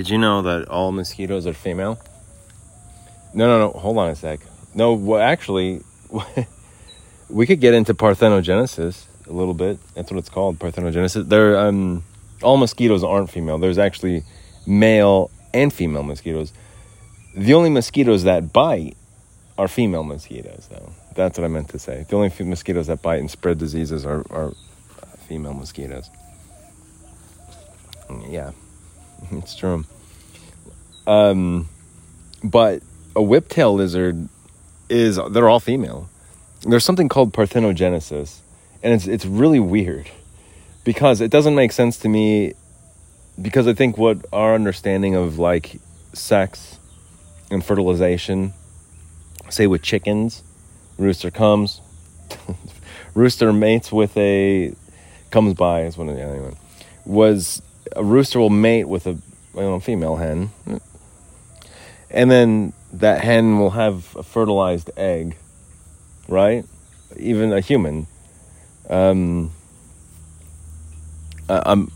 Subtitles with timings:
[0.00, 2.00] Did you know that all mosquitoes are female?
[3.34, 3.78] No, no, no.
[3.78, 4.40] Hold on a sec.
[4.74, 5.82] No, well, actually,
[7.28, 9.78] we could get into parthenogenesis a little bit.
[9.92, 11.28] That's what it's called, parthenogenesis.
[11.28, 12.02] There, um,
[12.42, 13.58] all mosquitoes aren't female.
[13.58, 14.22] There's actually
[14.66, 16.54] male and female mosquitoes.
[17.36, 18.96] The only mosquitoes that bite
[19.58, 20.94] are female mosquitoes, though.
[21.14, 22.06] That's what I meant to say.
[22.08, 24.54] The only mosquitoes that bite and spread diseases are, are
[25.28, 26.08] female mosquitoes.
[28.30, 28.52] Yeah,
[29.32, 29.84] it's true.
[31.06, 31.68] Um,
[32.42, 32.82] but
[33.16, 34.28] a whiptail lizard
[34.88, 36.08] is they're all female.
[36.62, 38.38] There's something called parthenogenesis,
[38.82, 40.10] and it's it's really weird
[40.84, 42.54] because it doesn't make sense to me
[43.40, 45.80] because I think what our understanding of like
[46.12, 46.78] sex
[47.50, 48.52] and fertilization,
[49.48, 50.42] say with chickens,
[50.98, 51.80] rooster comes,
[53.14, 54.74] rooster mates with a
[55.30, 56.52] comes by is one of the anyway
[57.04, 57.62] was
[57.96, 59.18] a rooster will mate with a
[59.54, 60.50] you know, female hen,
[62.10, 65.36] and then that hen will have a fertilized egg,
[66.28, 66.64] right?
[67.16, 68.06] Even a human.
[68.88, 69.52] Um,
[71.48, 71.86] a,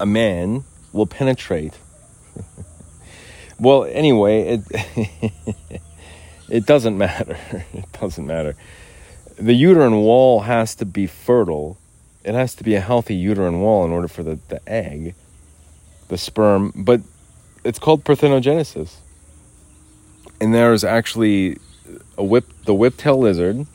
[0.00, 1.74] a man will penetrate.
[3.58, 5.42] well, anyway, it
[6.48, 7.38] it doesn't matter.
[7.72, 8.56] It doesn't matter.
[9.36, 11.78] The uterine wall has to be fertile.
[12.24, 15.14] It has to be a healthy uterine wall in order for the, the egg,
[16.08, 17.00] the sperm, but
[17.64, 18.96] it's called parthenogenesis.
[20.40, 21.58] And there's actually
[22.16, 23.66] a whip the whiptail lizard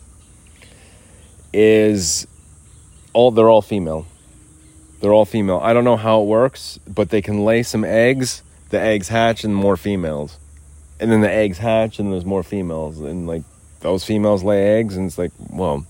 [1.53, 2.27] is
[3.13, 4.05] all they're all female.
[4.99, 5.59] They're all female.
[5.61, 9.43] I don't know how it works, but they can lay some eggs, the eggs hatch
[9.43, 10.37] and more females.
[10.99, 13.43] And then the eggs hatch and there's more females and like
[13.81, 15.85] those females lay eggs and it's like, well,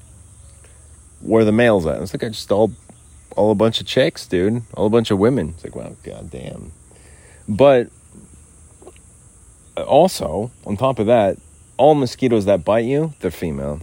[1.22, 1.96] where the males at?
[1.96, 2.72] And it's like I just all
[3.36, 4.64] all a bunch of chicks, dude.
[4.74, 5.50] All a bunch of women.
[5.50, 6.72] It's like, wow, goddamn.
[7.48, 7.90] But
[9.76, 11.38] also, on top of that,
[11.78, 13.80] all mosquitoes that bite you, they're female.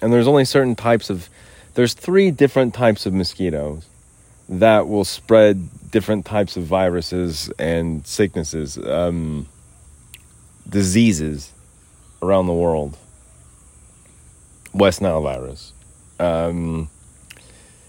[0.00, 1.28] And there's only certain types of
[1.74, 3.86] there's three different types of mosquitoes
[4.48, 9.48] that will spread different types of viruses and sicknesses, um,
[10.68, 11.52] diseases
[12.20, 12.96] around the world.
[14.74, 15.72] West Nile virus,
[16.18, 16.88] um,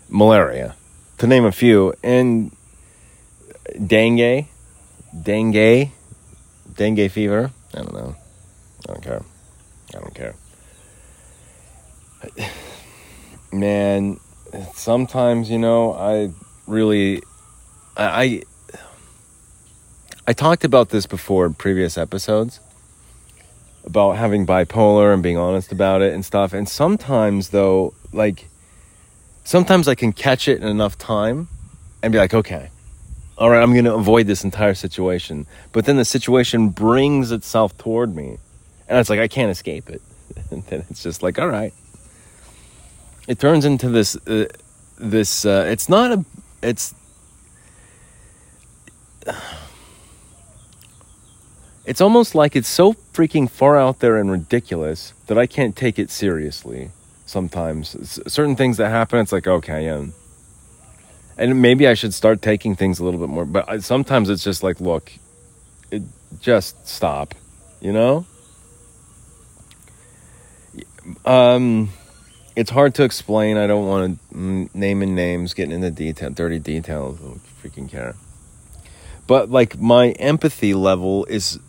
[0.09, 0.75] malaria,
[1.17, 2.55] to name a few, and
[3.85, 4.45] dengue,
[5.21, 5.91] dengue,
[6.75, 7.51] dengue fever.
[7.73, 8.15] I don't know.
[8.87, 9.21] I don't care.
[9.95, 10.35] I don't care.
[13.51, 14.19] Man,
[14.73, 16.31] sometimes you know I
[16.67, 17.21] really
[17.97, 18.43] I, I
[20.27, 22.59] I talked about this before in previous episodes
[23.85, 26.53] about having bipolar and being honest about it and stuff.
[26.53, 28.47] And sometimes though, like
[29.43, 31.47] sometimes I can catch it in enough time
[32.01, 32.69] and be like, okay,
[33.37, 35.47] all right, I'm going to avoid this entire situation.
[35.71, 38.37] But then the situation brings itself toward me.
[38.87, 40.01] And it's like, I can't escape it.
[40.51, 41.73] and then it's just like, all right.
[43.27, 44.47] It turns into this, uh,
[44.97, 46.25] this, uh, it's not a,
[46.61, 46.93] it's,
[51.85, 55.99] it's almost like it's so freaking far out there and ridiculous that I can't take
[55.99, 56.91] it seriously
[57.25, 58.19] sometimes.
[58.31, 60.05] certain things that happen, it's like, okay, yeah.
[61.37, 63.45] And maybe I should start taking things a little bit more.
[63.45, 65.11] But sometimes it's just like, look,
[65.91, 66.03] it,
[66.39, 67.33] just stop,
[67.81, 68.25] you know?
[71.25, 71.89] Um,
[72.55, 73.57] it's hard to explain.
[73.57, 77.19] I don't want to name and names, getting into detail, dirty details.
[77.19, 78.15] I don't freaking care.
[79.25, 81.59] But like my empathy level is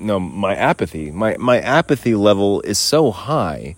[0.00, 1.10] no, my apathy.
[1.10, 3.76] My my apathy level is so high.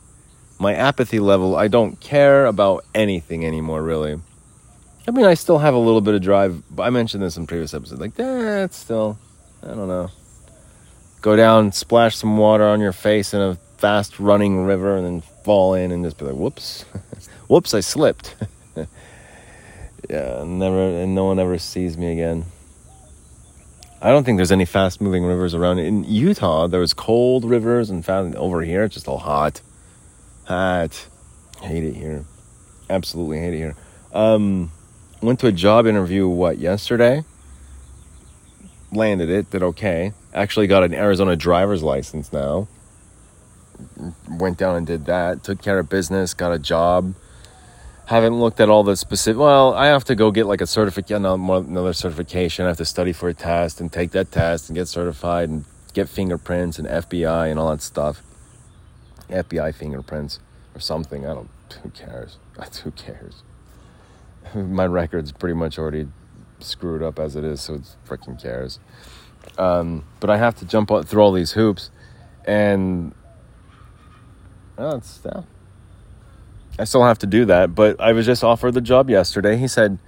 [0.58, 4.20] My apathy level, I don't care about anything anymore, really.
[5.08, 6.62] I mean, I still have a little bit of drive.
[6.70, 8.00] But I mentioned this in previous episodes.
[8.00, 9.18] Like, eh, that's still,
[9.62, 10.10] I don't know.
[11.20, 15.20] Go down, splash some water on your face in a fast running river, and then
[15.44, 16.82] fall in and just be like, whoops.
[17.48, 18.36] whoops, I slipped.
[18.76, 22.44] yeah, never, and no one ever sees me again.
[24.04, 25.78] I don't think there's any fast moving rivers around.
[25.78, 29.60] In Utah, there's cold rivers, and found over here it's just all hot.
[30.46, 31.06] Hot.
[31.60, 32.24] Hate it here.
[32.90, 33.76] Absolutely hate it here.
[34.12, 34.72] Um,
[35.20, 37.22] went to a job interview, what, yesterday?
[38.90, 40.12] Landed it, did okay.
[40.34, 42.66] Actually got an Arizona driver's license now.
[44.28, 45.44] Went down and did that.
[45.44, 47.14] Took care of business, got a job
[48.12, 49.40] haven't looked at all the specific.
[49.40, 52.64] Well, I have to go get like a certificate, another certification.
[52.64, 55.64] I have to study for a test and take that test and get certified and
[55.94, 58.22] get fingerprints and FBI and all that stuff.
[59.28, 60.40] FBI fingerprints
[60.74, 61.26] or something.
[61.26, 61.50] I don't.
[61.82, 62.38] Who cares?
[62.84, 63.42] Who cares?
[64.54, 66.08] My record's pretty much already
[66.60, 68.78] screwed up as it is, so it freaking cares.
[69.58, 71.90] Um, but I have to jump through all these hoops,
[72.44, 73.14] and
[74.78, 75.42] it's yeah.
[76.78, 77.74] I still have to do that.
[77.74, 79.56] But I was just offered the job yesterday.
[79.56, 79.98] He said,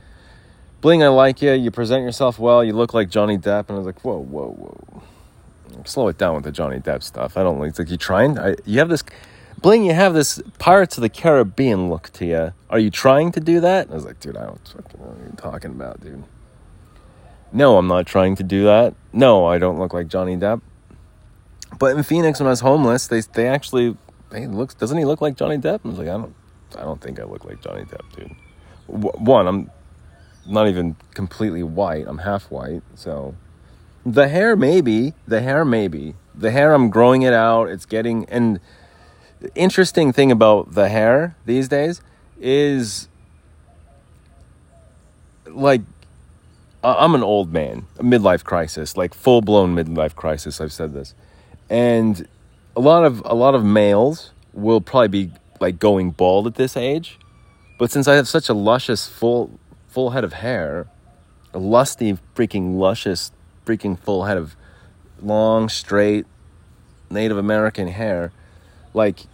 [0.81, 1.52] "Bling, I like you.
[1.52, 2.64] You present yourself well.
[2.64, 5.02] You look like Johnny Depp." And I was like, "Whoa, whoa, whoa."
[5.84, 7.37] Slow it down with the Johnny Depp stuff.
[7.37, 7.78] I don't like.
[7.78, 8.38] Like you trying.
[8.38, 9.02] I, you have this
[9.64, 12.52] Bling, you have this Pirates of the Caribbean look to you.
[12.69, 13.90] Are you trying to do that?
[13.90, 16.22] I was like, dude, I don't fucking know what you're talking about, dude.
[17.50, 18.94] No, I'm not trying to do that.
[19.11, 20.61] No, I don't look like Johnny Depp.
[21.78, 23.96] But in Phoenix, when I was homeless, they they actually
[24.31, 25.81] hey, looks doesn't he look like Johnny Depp?
[25.82, 26.34] I was like, I don't
[26.76, 28.35] I don't think I look like Johnny Depp, dude.
[28.87, 29.71] One, I'm
[30.47, 32.05] not even completely white.
[32.06, 33.35] I'm half white, so
[34.05, 36.75] the hair maybe, the hair maybe, the hair.
[36.75, 37.69] I'm growing it out.
[37.71, 38.61] It's getting and
[39.55, 42.00] interesting thing about the hair these days
[42.41, 43.09] is
[45.47, 45.82] like
[46.82, 50.61] I'm an old man, a midlife crisis, like full blown midlife crisis.
[50.61, 51.15] I've said this,
[51.71, 52.29] and
[52.76, 56.76] a lot of a lot of males will probably be like going bald at this
[56.76, 57.18] age,
[57.78, 59.58] but since I have such a luscious full
[59.88, 60.86] full head of hair,
[61.52, 63.32] a lusty freaking luscious
[63.64, 64.56] freaking full head of
[65.22, 66.26] long straight
[67.10, 68.32] Native American hair,
[68.92, 69.26] like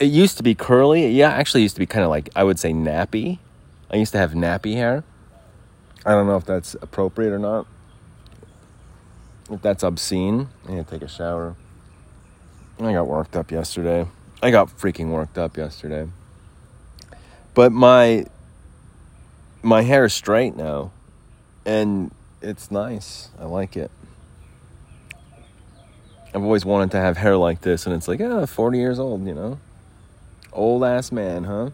[0.00, 1.08] it used to be curly.
[1.08, 3.38] Yeah, actually used to be kind of like I would say nappy.
[3.90, 5.04] I used to have nappy hair.
[6.04, 7.66] I don't know if that's appropriate or not.
[9.50, 11.54] If that's obscene, I need to take a shower.
[12.80, 14.06] I got worked up yesterday.
[14.44, 16.06] I got freaking worked up yesterday.
[17.54, 18.26] But my
[19.62, 20.90] my hair is straight now
[21.64, 22.10] and
[22.42, 23.30] it's nice.
[23.40, 23.90] I like it.
[26.34, 29.26] I've always wanted to have hair like this and it's like, ah, 40 years old,
[29.26, 29.58] you know.
[30.52, 31.70] Old ass man, huh?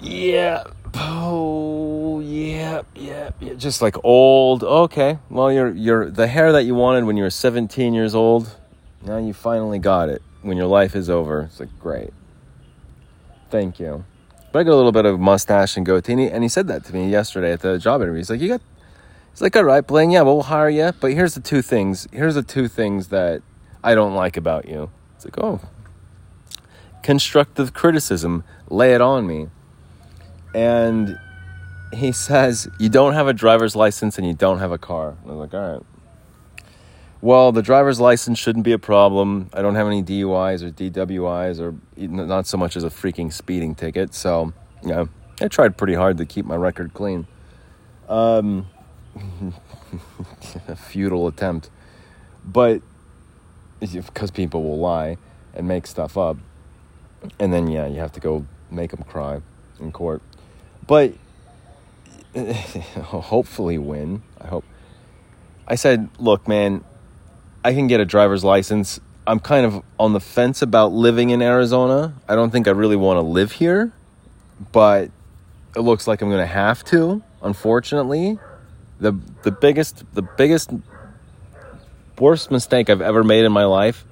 [0.00, 0.64] Yeah.
[0.94, 3.52] Oh, yeah, yeah, yeah.
[3.54, 4.64] Just like old.
[4.64, 5.18] Okay.
[5.28, 8.56] Well, you're you're the hair that you wanted when you were 17 years old.
[9.04, 11.42] Now you finally got it when your life is over.
[11.42, 12.12] It's like great.
[13.50, 14.04] Thank you.
[14.52, 16.66] But I got a little bit of mustache and goatee, and he, and he said
[16.68, 18.18] that to me yesterday at the job interview.
[18.18, 18.62] He's like, "You got."
[19.32, 20.10] He's like, "All right, Blaine.
[20.10, 20.92] Yeah, well, we'll hire you.
[21.00, 22.08] But here's the two things.
[22.12, 23.42] Here's the two things that
[23.82, 25.60] I don't like about you." It's like, "Oh,
[27.02, 29.48] constructive criticism, lay it on me.
[30.54, 31.18] And
[31.92, 35.16] he says, You don't have a driver's license and you don't have a car.
[35.24, 35.82] I was like, All right.
[37.22, 39.50] Well, the driver's license shouldn't be a problem.
[39.52, 43.74] I don't have any DUIs or DWIs or not so much as a freaking speeding
[43.74, 44.14] ticket.
[44.14, 45.04] So, yeah,
[45.40, 47.26] I tried pretty hard to keep my record clean.
[48.08, 48.66] Um,
[50.68, 51.68] a futile attempt.
[52.44, 52.80] But
[53.80, 55.18] because people will lie
[55.54, 56.38] and make stuff up
[57.38, 59.40] and then yeah, you have to go make them cry
[59.78, 60.22] in court.
[60.86, 61.14] But
[62.34, 64.22] hopefully win.
[64.40, 64.64] I hope.
[65.66, 66.84] I said, look, man,
[67.64, 69.00] I can get a driver's license.
[69.26, 72.14] I'm kind of on the fence about living in Arizona.
[72.28, 73.92] I don't think I really want to live here,
[74.72, 75.10] but
[75.76, 78.38] it looks like I'm going to have to, unfortunately.
[78.98, 79.12] The
[79.42, 80.70] the biggest the biggest
[82.18, 84.04] worst mistake I've ever made in my life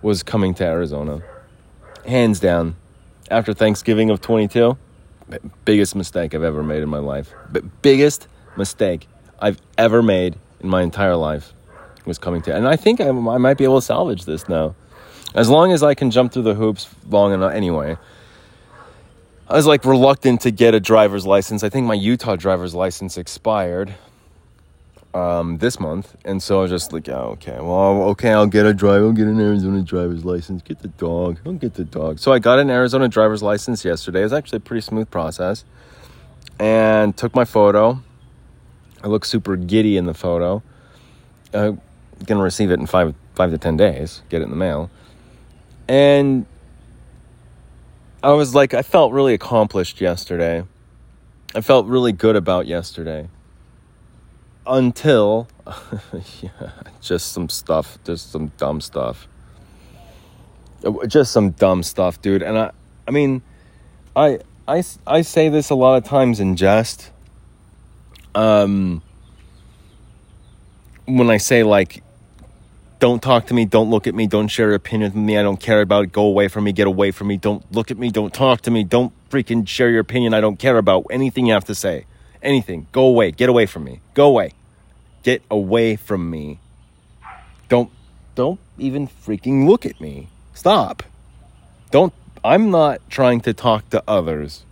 [0.00, 1.22] was coming to Arizona
[2.08, 2.76] hands down,
[3.30, 4.76] after Thanksgiving of 22,
[5.64, 7.32] biggest mistake I've ever made in my life.
[7.52, 9.06] B- biggest mistake
[9.38, 11.52] I've ever made in my entire life
[12.08, 12.54] was coming to.
[12.54, 14.74] And I think I, I might be able to salvage this now.
[15.34, 17.52] As long as I can jump through the hoops long enough.
[17.52, 17.96] Anyway,
[19.48, 21.62] I was like reluctant to get a driver's license.
[21.62, 23.94] I think my Utah driver's license expired
[25.14, 28.66] um, this month, and so I was just like, oh, okay, well, okay, I'll get
[28.66, 32.18] a drive, I'll get an Arizona driver's license, get the dog, I'll get the dog.
[32.18, 34.20] So I got an Arizona driver's license yesterday.
[34.20, 35.64] It was actually a pretty smooth process,
[36.58, 38.02] and took my photo.
[39.02, 40.62] I look super giddy in the photo.
[42.18, 44.22] I'm gonna receive it in five five to ten days.
[44.28, 44.90] Get it in the mail,
[45.88, 46.46] and
[48.22, 50.64] I was like, I felt really accomplished yesterday.
[51.54, 53.28] I felt really good about yesterday
[54.66, 55.48] until
[56.42, 56.70] yeah,
[57.00, 59.26] just some stuff, just some dumb stuff.
[61.06, 62.42] Just some dumb stuff, dude.
[62.42, 62.70] And I
[63.06, 63.42] I mean,
[64.14, 67.10] I I I say this a lot of times in jest.
[68.34, 69.02] Um
[71.06, 72.02] when I say like
[72.98, 75.42] don't talk to me, don't look at me, don't share your opinion with me, I
[75.42, 77.98] don't care about it, go away from me, get away from me, don't look at
[77.98, 81.46] me, don't talk to me, don't freaking share your opinion, I don't care about anything
[81.46, 82.06] you have to say.
[82.42, 82.86] Anything.
[82.92, 84.00] Go away, get away from me.
[84.14, 84.52] Go away.
[85.22, 86.60] Get away from me.
[87.68, 87.90] Don't
[88.34, 90.28] don't even freaking look at me.
[90.54, 91.02] Stop.
[91.90, 92.12] Don't
[92.44, 94.64] I'm not trying to talk to others.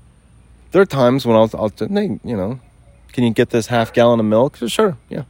[0.71, 2.61] There are times when I'll I'll you know,
[3.13, 4.59] Can you get this half gallon of milk?
[4.69, 5.25] Sure, yeah.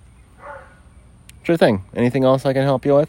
[1.47, 1.85] Sure thing.
[1.95, 3.09] Anything else I can help you with?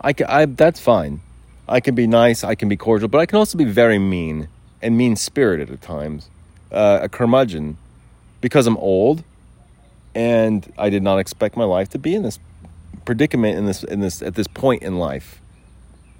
[0.00, 1.20] I, can, I that's fine.
[1.68, 4.48] I can be nice, I can be cordial, but I can also be very mean
[4.80, 6.30] and mean spirited at times.
[6.72, 7.76] Uh, a curmudgeon
[8.40, 9.24] because I'm old
[10.14, 12.38] and I did not expect my life to be in this
[13.04, 15.42] predicament in this in this at this point in life.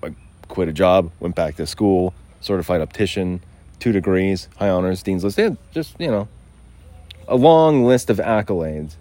[0.03, 0.15] I
[0.49, 3.41] quit a job, went back to school, certified optician,
[3.79, 5.39] two degrees, high honors, dean's list.
[5.39, 6.29] Yeah, just you know,
[7.27, 8.97] a long list of accolades.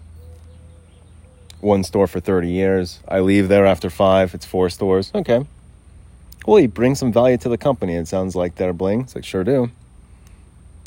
[1.60, 3.00] One store for 30 years.
[3.06, 4.34] I leave there after five.
[4.34, 5.10] It's four stores.
[5.14, 5.44] Okay.
[6.46, 7.94] Well, you bring some value to the company.
[7.94, 9.02] It sounds like they're Bling.
[9.02, 9.70] It's like, sure do.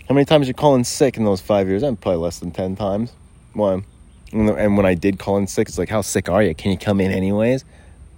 [0.10, 1.84] How many times you call in sick in those five years?
[1.84, 3.13] I'm probably less than 10 times.
[3.53, 3.84] Why?
[4.32, 6.56] And when I did call in sick, it's like, how sick are you?
[6.56, 7.63] Can you come in anyways?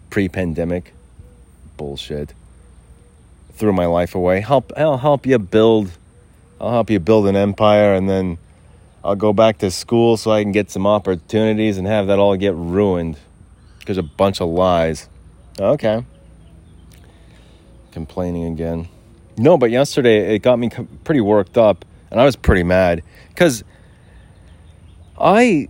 [0.10, 0.94] Pre pandemic.
[1.76, 2.34] Bullshit.
[3.54, 4.40] Threw my life away.
[4.40, 5.92] Help, I'll help you build.
[6.60, 8.38] I'll help you build an empire and then
[9.06, 12.36] I'll go back to school so I can get some opportunities and have that all
[12.36, 13.20] get ruined
[13.78, 15.08] because a bunch of lies.
[15.60, 16.04] Okay.
[17.92, 18.88] Complaining again.
[19.38, 20.72] No, but yesterday it got me
[21.04, 23.64] pretty worked up and I was pretty mad because
[25.20, 25.70] I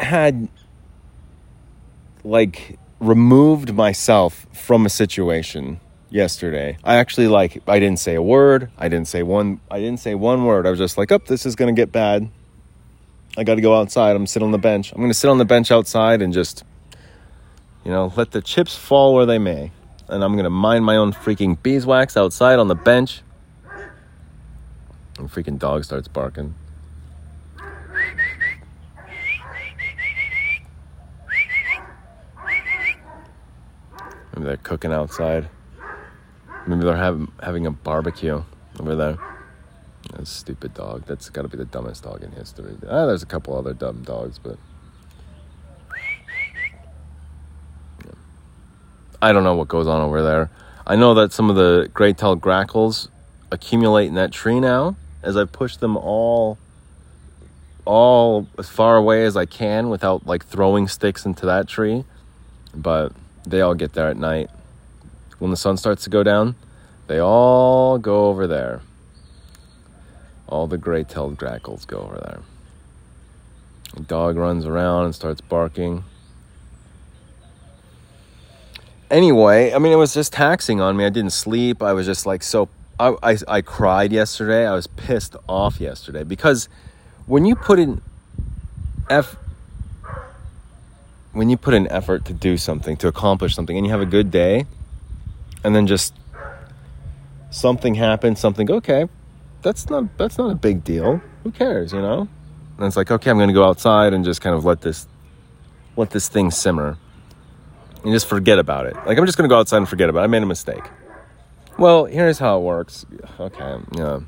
[0.00, 0.48] had
[2.24, 5.78] like removed myself from a situation
[6.08, 6.78] yesterday.
[6.82, 8.72] I actually like I didn't say a word.
[8.76, 10.66] I didn't say one I didn't say one word.
[10.66, 12.28] I was just like, "Up, oh, this is going to get bad."
[13.36, 14.16] I got to go outside.
[14.16, 14.92] I'm sitting on the bench.
[14.92, 16.64] I'm going to sit on the bench outside and just,
[17.84, 19.70] you know, let the chips fall where they may.
[20.08, 23.22] And I'm going to mind my own freaking beeswax outside on the bench.
[25.18, 26.54] And freaking dog starts barking.
[34.34, 35.48] Maybe they're cooking outside.
[36.66, 38.42] Maybe they're having having a barbecue
[38.78, 39.18] over there.
[40.16, 41.04] That stupid dog.
[41.06, 42.76] That's got to be the dumbest dog in history.
[42.88, 44.56] Ah, there's a couple other dumb dogs, but
[49.22, 50.50] I don't know what goes on over there.
[50.86, 53.08] I know that some of the great tailed grackles
[53.52, 54.96] accumulate in that tree now.
[55.22, 56.58] As I push them all,
[57.84, 62.04] all as far away as I can without like throwing sticks into that tree,
[62.74, 63.12] but
[63.46, 64.50] they all get there at night.
[65.38, 66.56] When the sun starts to go down,
[67.06, 68.80] they all go over there
[70.50, 72.40] all the great-tailed grackles go over there.
[73.94, 76.04] The dog runs around and starts barking.
[79.10, 81.04] Anyway, I mean, it was just taxing on me.
[81.04, 81.82] I didn't sleep.
[81.82, 82.68] I was just like so.
[82.98, 84.66] I, I, I cried yesterday.
[84.66, 86.68] I was pissed off yesterday because
[87.26, 88.00] when you put in
[89.08, 89.36] F
[91.32, 94.06] when you put in effort to do something, to accomplish something, and you have a
[94.06, 94.66] good day,
[95.62, 96.14] and then just
[97.50, 99.08] something happens, something okay,
[99.62, 101.20] that's not that's not a big deal.
[101.44, 102.28] Who cares, you know?
[102.76, 105.06] And it's like, okay, I'm gonna go outside and just kind of let this
[105.96, 106.96] let this thing simmer.
[108.02, 108.94] And just forget about it.
[109.06, 110.24] Like I'm just gonna go outside and forget about it.
[110.24, 110.84] I made a mistake.
[111.78, 113.06] Well, here's how it works.
[113.38, 114.20] Okay, yeah.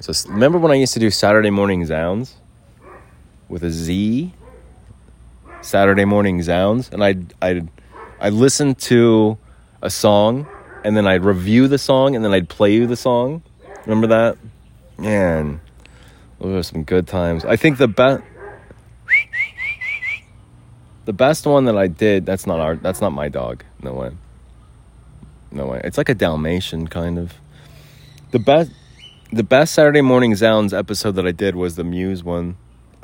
[0.00, 2.36] So remember when I used to do Saturday morning zounds
[3.48, 4.34] with a Z?
[5.62, 7.68] Saturday morning zounds, and I'd I'd
[8.20, 9.38] I listened to
[9.80, 10.46] a song,
[10.84, 13.42] and then I'd review the song, and then I'd play you the song
[13.86, 14.38] Remember that?
[14.98, 15.60] Man,
[16.38, 17.44] those are some good times.
[17.44, 18.22] I think the best
[21.04, 23.64] the best one that I did, that's not our that's not my dog.
[23.82, 24.10] No way.
[25.50, 25.80] No way.
[25.84, 27.34] It's like a Dalmatian kind of.
[28.30, 28.70] The best
[29.32, 32.56] the best Saturday morning Zounds episode that I did was the Muse one.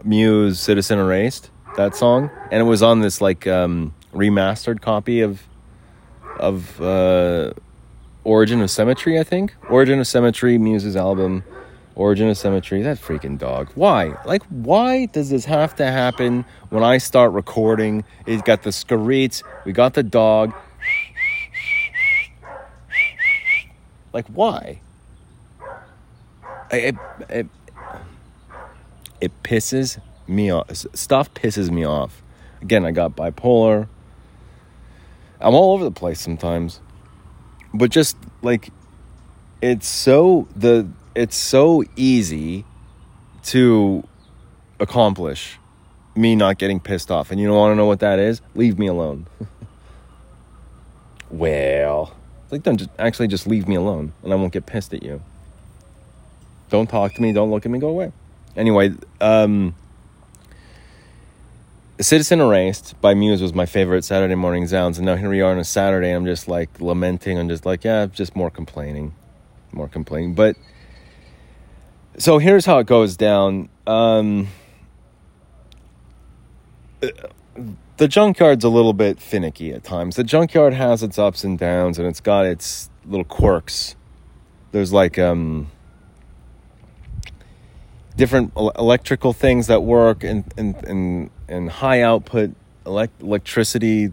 [0.03, 2.31] Muse Citizen Erased, that song.
[2.51, 5.43] And it was on this like um, remastered copy of
[6.39, 7.53] of uh
[8.25, 9.55] Origin of Symmetry, I think.
[9.69, 11.43] Origin of Symmetry, Muse's album.
[11.95, 12.83] Origin of Symmetry.
[12.83, 13.71] That freaking dog.
[13.75, 14.15] Why?
[14.27, 18.05] Like, why does this have to happen when I start recording?
[18.27, 19.43] It's got the screets.
[19.65, 20.55] We got the dog.
[24.13, 24.81] Like, why?
[26.71, 26.97] It,
[27.29, 27.47] it,
[29.21, 30.71] it pisses me off.
[30.95, 32.23] Stuff pisses me off.
[32.61, 33.89] Again, I got bipolar.
[35.41, 36.81] I'm all over the place sometimes
[37.73, 38.71] but just like
[39.63, 42.65] it's so the it's so easy
[43.43, 44.05] to
[44.79, 45.59] accomplish
[46.17, 47.31] me not getting pissed off.
[47.31, 48.41] And you don't want to know what that is?
[48.55, 49.27] Leave me alone.
[51.31, 52.15] well,
[52.51, 55.23] like don't just actually just leave me alone and I won't get pissed at you.
[56.71, 58.13] Don't talk to me, don't look at me, go away.
[58.57, 59.75] Anyway, um
[62.01, 65.51] Citizen Erased by Muse was my favorite Saturday morning zounds, and now here we are
[65.53, 66.11] on a Saturday.
[66.11, 69.15] I'm just like lamenting and just like, yeah, just more complaining,
[69.71, 70.35] more complaining.
[70.35, 70.57] But
[72.17, 73.69] so here's how it goes down.
[73.87, 74.49] Um,
[77.01, 80.17] the junkyard's a little bit finicky at times.
[80.17, 83.95] The junkyard has its ups and downs, and it's got its little quirks.
[84.73, 85.71] There's like um,
[88.21, 92.51] different electrical things that work, and and and, and high output
[92.85, 94.13] elect- electricity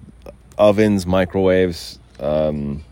[0.57, 2.83] ovens, microwaves, um,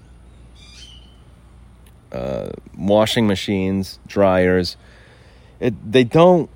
[2.12, 4.76] uh, washing machines, dryers.
[5.62, 6.50] It they don't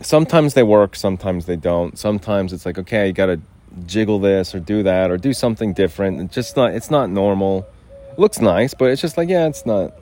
[0.00, 1.98] sometimes they work, sometimes they don't.
[1.98, 3.40] Sometimes it's like, okay, you got to
[3.84, 6.20] jiggle this or do that or do something different.
[6.20, 7.66] It's just not it's not normal.
[8.12, 9.92] It looks nice, but it's just like, yeah, it's not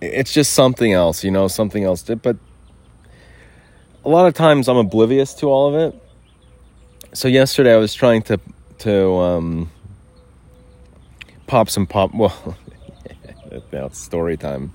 [0.00, 2.02] it's just something else, you know, something else.
[2.02, 2.36] But
[4.04, 6.00] a lot of times I'm oblivious to all of it.
[7.12, 8.40] So yesterday I was trying to
[8.78, 9.70] to um,
[11.46, 12.12] pop some pop.
[13.54, 14.72] Well, now it's story time.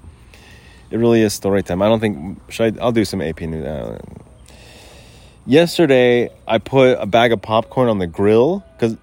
[0.90, 1.82] It really is story time.
[1.82, 3.66] I don't think should I, I'll do some AP news.
[3.66, 4.00] Uh,
[5.46, 8.96] yesterday, I put a bag of popcorn on the grill because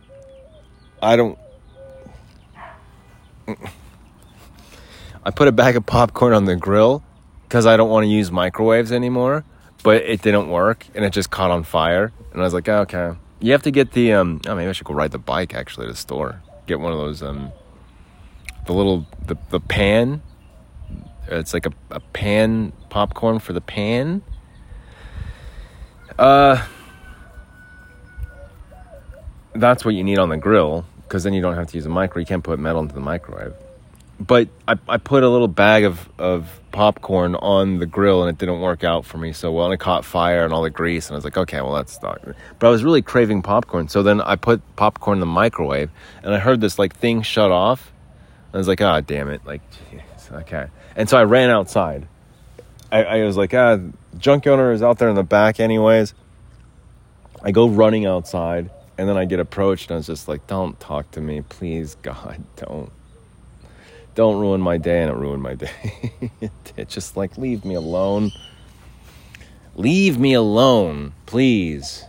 [1.02, 1.38] I don't.
[5.26, 7.02] I put a bag of popcorn on the grill
[7.42, 9.44] because I don't want to use microwaves anymore.
[9.82, 12.12] But it didn't work, and it just caught on fire.
[12.32, 13.12] And I was like, oh, okay.
[13.40, 14.40] You have to get the um.
[14.46, 16.42] Oh, maybe I should go ride the bike actually to the store.
[16.66, 17.52] Get one of those um.
[18.66, 20.22] The little the the pan
[21.28, 24.22] it's like a, a pan popcorn for the pan.
[26.18, 26.64] Uh,
[29.54, 31.90] that's what you need on the grill because then you don't have to use a
[31.90, 32.20] micro.
[32.20, 33.54] You can't put metal into the microwave.
[34.18, 38.38] But I, I put a little bag of, of popcorn on the grill and it
[38.38, 39.66] didn't work out for me so well.
[39.66, 41.08] And it caught fire and all the grease.
[41.08, 42.22] And I was like, okay, well, that's not.
[42.58, 43.88] But I was really craving popcorn.
[43.88, 45.90] So then I put popcorn in the microwave
[46.22, 47.92] and I heard this like thing shut off.
[48.46, 49.44] And I was like, ah, oh, damn it.
[49.44, 50.68] Like, geez, okay.
[50.94, 52.08] And so I ran outside.
[52.90, 53.78] I, I was like, ah,
[54.16, 56.14] junk owner is out there in the back, anyways.
[57.42, 60.78] I go running outside, and then I get approached, and I was just like, don't
[60.80, 62.90] talk to me, please, God, don't.
[64.16, 65.70] Don't ruin my day, and it ruined my day.
[66.76, 68.32] it just like, leave me alone.
[69.76, 72.04] Leave me alone, please.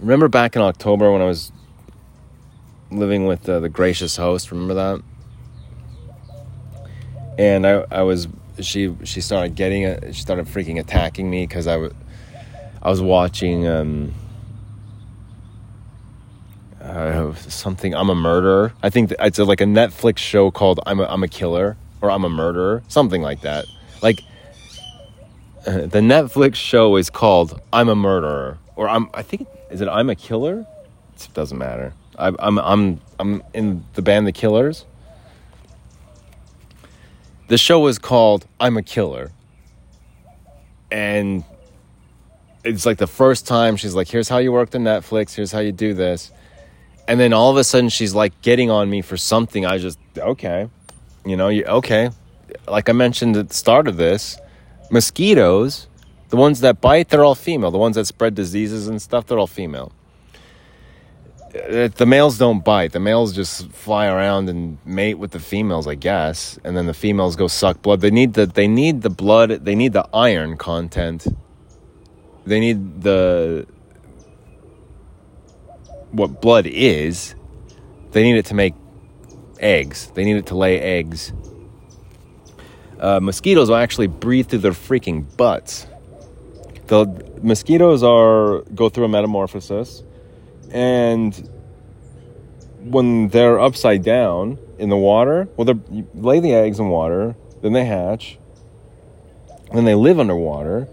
[0.00, 1.52] Remember back in October when I was
[2.90, 4.50] living with uh, the gracious host?
[4.50, 5.02] Remember that?
[7.38, 8.28] and I, I was
[8.60, 11.92] she she started getting it she started freaking attacking me because I was
[12.82, 14.14] I was watching um,
[16.92, 17.94] uh, something.
[17.94, 18.72] I'm a murderer.
[18.82, 22.10] I think it's a, like a Netflix show called I'm a, I'm a killer or
[22.10, 23.64] I'm a murderer something like that.
[24.02, 24.22] Like
[25.66, 29.88] uh, the Netflix show is called I'm a murderer or I'm I think is it
[29.88, 30.66] I'm a killer?
[31.14, 31.94] It doesn't matter.
[32.18, 34.84] I, I'm I'm I'm in the band The Killers.
[37.48, 39.30] The show is called I'm a Killer.
[40.90, 41.42] And
[42.64, 45.60] it's like the first time she's like, here's how you work the Netflix, here's how
[45.60, 46.30] you do this.
[47.08, 49.66] And then all of a sudden she's like getting on me for something.
[49.66, 50.68] I just, okay.
[51.24, 52.10] You know, you, okay.
[52.68, 54.38] Like I mentioned at the start of this,
[54.90, 55.88] mosquitoes,
[56.28, 57.70] the ones that bite, they're all female.
[57.70, 59.92] The ones that spread diseases and stuff, they're all female.
[61.52, 62.92] The males don't bite.
[62.92, 66.94] The males just fly around and mate with the females, I guess, and then the
[66.94, 68.00] females go suck blood.
[68.00, 69.50] They need the they need the blood.
[69.50, 71.26] They need the iron content.
[72.46, 73.66] They need the
[76.12, 77.34] what blood is.
[78.12, 78.74] They need it to make
[79.58, 80.10] eggs.
[80.14, 81.32] They need it to lay eggs.
[83.00, 85.86] Uh, mosquitoes will actually breathe through their freaking butts.
[86.86, 87.06] The
[87.42, 90.02] mosquitoes are go through a metamorphosis
[90.72, 91.48] and
[92.80, 97.72] when they're upside down in the water, well, they lay the eggs in water, then
[97.72, 98.38] they hatch,
[99.72, 100.88] then they live underwater,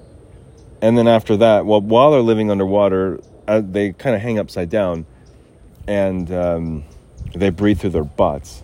[0.82, 3.19] and then after that, well, while they're living underwater,
[3.50, 5.08] uh, they kind of hang upside down,
[5.88, 6.84] and um,
[7.34, 8.64] they breathe through their butts.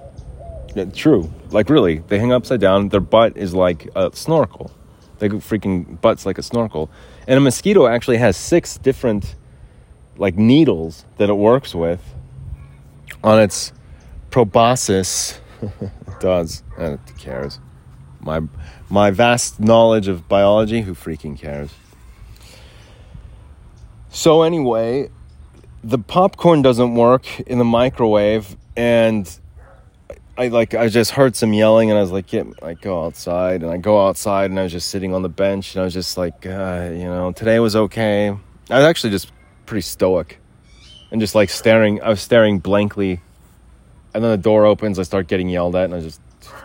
[0.75, 2.89] Yeah, true, like really, they hang upside down.
[2.89, 4.71] Their butt is like a snorkel.
[5.17, 6.91] They freaking butts like a snorkel,
[7.27, 9.35] and a mosquito actually has six different
[10.17, 12.01] like needles that it works with
[13.23, 13.73] on its
[14.29, 15.39] proboscis.
[15.61, 16.63] it does.
[16.77, 17.59] Who cares?
[18.19, 18.41] My
[18.89, 20.81] my vast knowledge of biology.
[20.81, 21.71] Who freaking cares?
[24.15, 25.09] So anyway,
[25.83, 29.29] the popcorn doesn't work in the microwave, and
[30.37, 33.61] I like I just heard some yelling, and I was like, "Get!" I go outside,
[33.61, 35.93] and I go outside, and I was just sitting on the bench, and I was
[35.93, 38.29] just like, uh, you know, today was okay.
[38.29, 39.33] I was actually just
[39.65, 40.39] pretty stoic
[41.11, 42.01] and just like staring.
[42.01, 43.19] I was staring blankly,
[44.13, 44.97] and then the door opens.
[44.97, 46.21] I start getting yelled at, and I just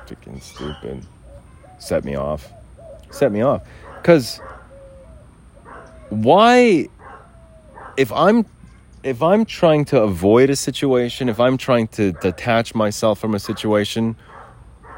[0.07, 1.05] freaking stupid.
[1.81, 2.49] Set me off.
[3.11, 3.63] Set me off,
[3.97, 4.41] because
[6.11, 6.89] why
[8.01, 8.47] if I'm
[9.03, 13.39] if I'm trying to avoid a situation, if I'm trying to detach myself from a
[13.39, 14.17] situation,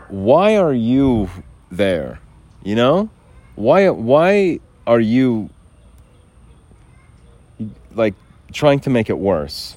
[0.09, 1.29] why are you
[1.71, 2.21] there?
[2.63, 3.11] You know?
[3.57, 5.51] Why why are you
[7.93, 8.15] like
[8.53, 9.77] trying to make it worse?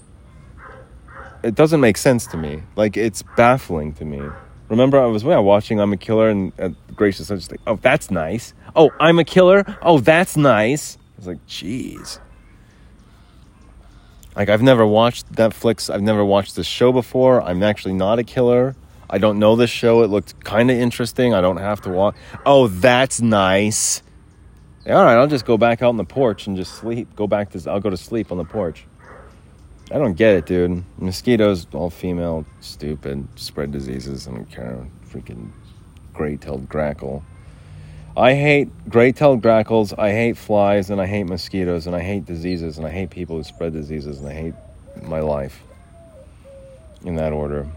[1.41, 2.61] It doesn't make sense to me.
[2.75, 4.21] Like it's baffling to me.
[4.69, 7.29] Remember, I was yeah, watching I'm a Killer and uh, Gracious.
[7.31, 8.53] I was just like, oh, that's nice.
[8.75, 9.63] Oh, I'm a killer.
[9.81, 10.97] Oh, that's nice.
[10.97, 12.19] I was like, jeez.
[14.35, 15.93] Like I've never watched Netflix.
[15.93, 17.41] I've never watched this show before.
[17.41, 18.75] I'm actually not a killer.
[19.09, 20.03] I don't know this show.
[20.03, 21.33] It looked kind of interesting.
[21.33, 22.15] I don't have to watch.
[22.45, 24.01] Oh, that's nice.
[24.87, 27.15] all right, I'll just go back out on the porch and just sleep.
[27.15, 27.71] Go back to.
[27.71, 28.85] I'll go to sleep on the porch.
[29.91, 30.83] I don't get it, dude.
[30.97, 34.27] Mosquitoes, all female, stupid, spread diseases.
[34.27, 34.87] I don't care.
[35.07, 35.51] Freaking
[36.13, 37.23] great-tailed grackle.
[38.17, 39.93] I hate great-tailed grackles.
[39.93, 43.37] I hate flies, and I hate mosquitoes, and I hate diseases, and I hate people
[43.37, 44.53] who spread diseases, and I hate
[45.03, 45.61] my life.
[47.03, 47.67] In that order.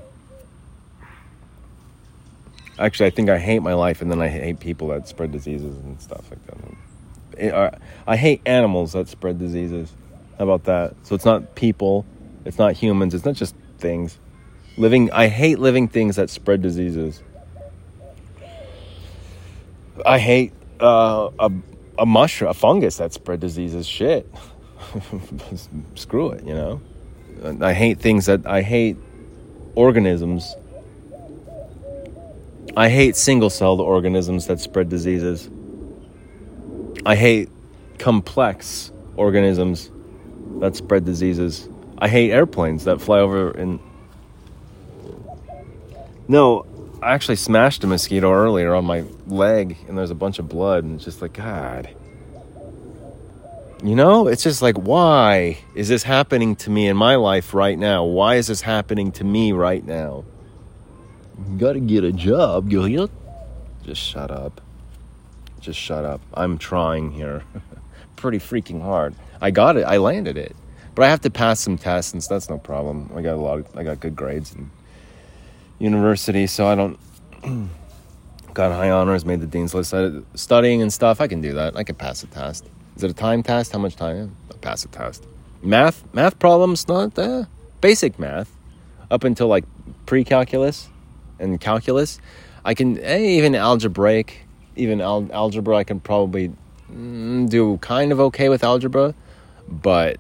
[2.79, 5.77] Actually, I think I hate my life, and then I hate people that spread diseases
[5.77, 7.55] and stuff like that.
[7.55, 9.93] Uh, I hate animals that spread diseases.
[10.39, 10.95] How about that?
[11.03, 12.07] So it's not people,
[12.47, 14.19] it's not humans, it's not just things.
[14.79, 17.23] Living, I hate living things that spread diseases.
[20.05, 21.51] I hate uh, a
[21.99, 23.87] a mushroom, a fungus that spread diseases.
[23.87, 24.33] Shit,
[25.95, 26.45] screw it.
[26.45, 26.81] You know,
[27.61, 28.97] I hate things that I hate
[29.75, 30.55] organisms.
[32.77, 35.51] I hate single-celled organisms that spread diseases.
[37.05, 37.49] I hate
[37.99, 39.91] complex organisms
[40.61, 41.69] that spread diseases.
[41.99, 43.81] I hate airplanes that fly over and.
[46.29, 46.67] No,
[47.03, 50.85] I actually smashed a mosquito earlier on my leg, and there's a bunch of blood,
[50.85, 51.89] and it's just like, God.
[53.83, 57.79] You know, it's just like, why is this happening to me in my life right
[57.79, 58.05] now?
[58.05, 60.25] Why is this happening to me right now?
[61.49, 63.11] You gotta get a job, Gilliot.
[63.85, 64.61] Just shut up.
[65.61, 66.21] Just shut up.
[66.35, 67.45] I'm trying here.
[68.17, 69.15] Pretty freaking hard.
[69.41, 69.85] I got it.
[69.85, 70.57] I landed it.
[70.97, 73.13] But I have to pass some tests, and so that's no problem.
[73.15, 74.73] I got a lot of, I got good grades in
[75.79, 76.99] university, so I don't
[78.59, 79.95] got high honors, made the dean's list.
[80.35, 81.77] studying and stuff, I can do that.
[81.77, 82.69] I can pass a test.
[82.97, 83.71] Is it a time test?
[83.71, 84.35] How much time?
[84.51, 85.25] I'll pass a test.
[85.63, 87.45] Math, math problems, not uh,
[87.81, 88.51] basic math,
[89.13, 89.65] up until like
[90.07, 90.89] pre-calculus
[91.39, 92.19] and calculus.
[92.65, 94.41] I can eh, even algebraic,
[94.75, 95.77] even al- algebra.
[95.77, 96.51] I can probably
[96.93, 99.15] mm, do kind of okay with algebra,
[99.69, 100.19] but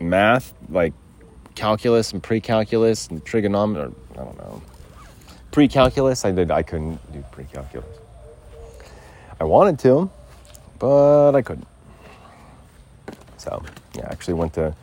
[0.00, 0.94] math like
[1.54, 3.92] calculus and pre-calculus and trigonometry.
[4.12, 4.62] I don't know.
[5.50, 6.50] Pre-calculus, I did.
[6.50, 7.86] I couldn't do pre-calculus.
[9.40, 10.10] I wanted to,
[10.78, 11.66] but I couldn't.
[13.36, 13.62] So
[13.94, 14.74] yeah, I actually went to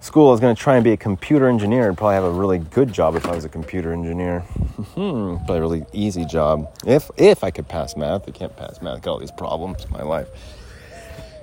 [0.00, 0.28] school.
[0.28, 2.58] I was going to try and be a computer engineer and probably have a really
[2.58, 4.40] good job if I was a computer engineer.
[4.40, 8.28] Hmm, probably a really easy job if if I could pass math.
[8.28, 9.02] I can't pass math.
[9.02, 10.28] Got all these problems in my life.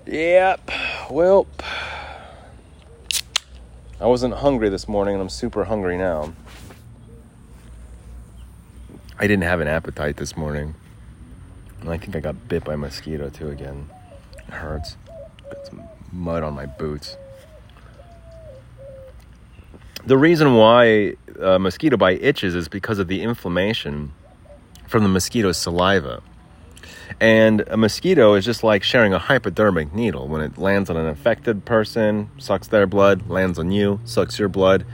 [0.05, 0.71] Yep.
[1.09, 1.47] Well.
[4.01, 6.33] I wasn't hungry this morning and I'm super hungry now.
[9.19, 10.75] I didn't have an appetite this morning.
[11.81, 13.89] And I think I got bit by a mosquito too again.
[14.47, 14.95] It hurts.
[15.51, 17.17] Got some mud on my boots.
[20.05, 24.13] The reason why uh, mosquito bite itches is because of the inflammation
[24.87, 26.23] from the mosquito's saliva.
[27.19, 30.29] And a mosquito is just like sharing a hypodermic needle.
[30.29, 34.47] When it lands on an infected person, sucks their blood, lands on you, sucks your
[34.47, 34.85] blood.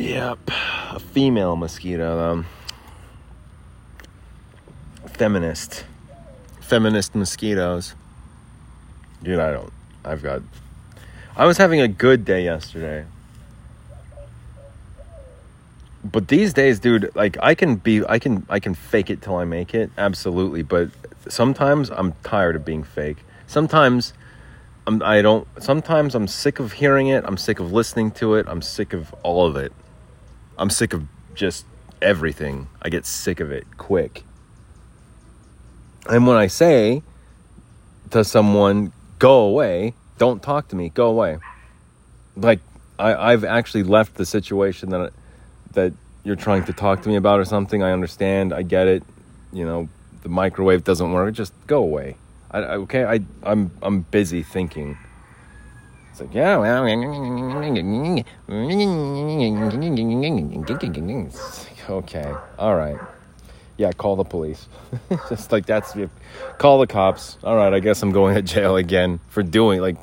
[0.00, 0.50] Yep,
[0.92, 2.18] a female mosquito.
[2.18, 2.46] Um,
[5.08, 5.84] feminist.
[6.62, 7.94] Feminist mosquitoes.
[9.22, 9.70] Dude, I don't.
[10.02, 10.40] I've got.
[11.36, 13.04] I was having a good day yesterday
[16.02, 19.36] but these days dude like i can be i can i can fake it till
[19.36, 20.88] i make it absolutely but
[21.28, 24.14] sometimes i'm tired of being fake sometimes
[24.86, 28.46] I'm, i don't sometimes i'm sick of hearing it i'm sick of listening to it
[28.48, 29.74] i'm sick of all of it
[30.60, 31.02] i'm sick of
[31.34, 31.66] just
[32.00, 34.22] everything i get sick of it quick
[36.08, 37.02] and when i say
[38.10, 41.38] to someone go away don't talk to me go away
[42.36, 42.60] like
[42.98, 45.12] I, i've actually left the situation that
[45.72, 45.92] that
[46.24, 47.82] you're trying to talk to me about or something.
[47.82, 48.52] I understand.
[48.52, 49.02] I get it.
[49.52, 49.88] You know,
[50.22, 51.34] the microwave doesn't work.
[51.34, 52.16] Just go away.
[52.50, 54.98] I, okay, I I'm I'm busy thinking.
[56.10, 56.56] It's like yeah,
[61.90, 62.98] okay, all right.
[63.76, 64.66] yeah, call the police.
[65.28, 65.96] just like that's
[66.58, 67.38] call the cops.
[67.44, 69.96] All right, I guess I'm going to jail again for doing like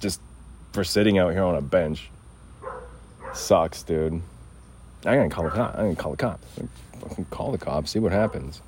[0.00, 0.20] just
[0.72, 2.10] for sitting out here on a bench.
[3.34, 4.20] Sucks, dude.
[5.04, 5.74] I'm gonna call the cop.
[5.74, 6.46] I'm gonna call the cops.
[7.30, 7.90] Call the cops.
[7.92, 8.60] See what happens.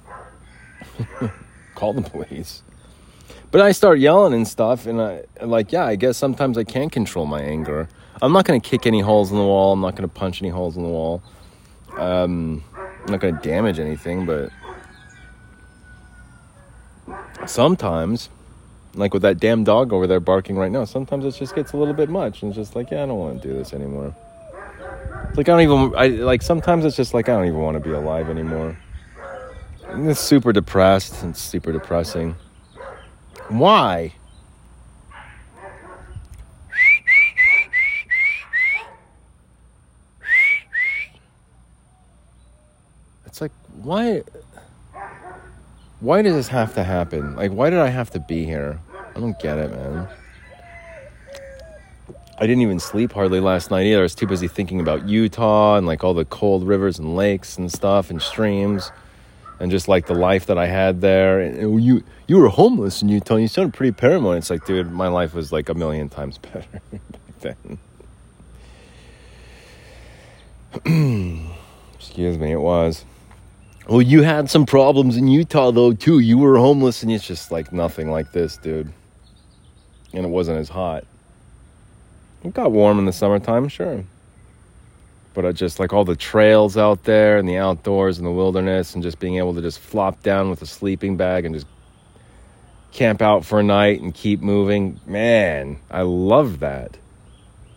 [1.74, 2.62] call the police.
[3.50, 6.92] But I start yelling and stuff, and I like, yeah, I guess sometimes I can't
[6.92, 7.88] control my anger.
[8.22, 9.72] I'm not gonna kick any holes in the wall.
[9.72, 11.22] I'm not gonna punch any holes in the wall.
[11.96, 14.50] Um, I'm not gonna damage anything, but
[17.46, 18.28] sometimes,
[18.94, 21.76] like with that damn dog over there barking right now, sometimes it just gets a
[21.76, 24.14] little bit much, and it's just like, yeah, I don't want to do this anymore.
[25.28, 25.94] It's like I don't even.
[25.96, 28.76] I like sometimes it's just like I don't even want to be alive anymore.
[29.88, 31.24] It's super depressed.
[31.24, 32.36] It's super depressing.
[33.50, 34.12] Why?
[43.26, 43.50] It's like,
[43.82, 44.22] why?
[45.98, 47.34] Why does this have to happen?
[47.34, 48.78] Like, why did I have to be here?
[49.16, 50.08] I don't get it, man.
[52.38, 53.98] I didn't even sleep hardly last night either.
[53.98, 57.58] I was too busy thinking about Utah and like all the cold rivers and lakes
[57.58, 58.92] and stuff and streams
[59.60, 61.40] and just like the life that I had there.
[61.40, 63.36] And you you were homeless in Utah.
[63.36, 64.38] You sounded pretty paranoid.
[64.38, 67.78] It's like, dude, my life was like a million times better back then.
[71.94, 73.04] Excuse me, it was.
[73.88, 76.18] Well, you had some problems in Utah though too.
[76.20, 78.92] You were homeless, and it's just like nothing like this, dude.
[80.12, 81.04] And it wasn't as hot.
[82.42, 84.04] It got warm in the summertime, sure
[85.34, 88.94] but uh, just like all the trails out there and the outdoors and the wilderness
[88.94, 91.66] and just being able to just flop down with a sleeping bag and just
[92.92, 95.00] camp out for a night and keep moving.
[95.06, 96.96] Man, I love that.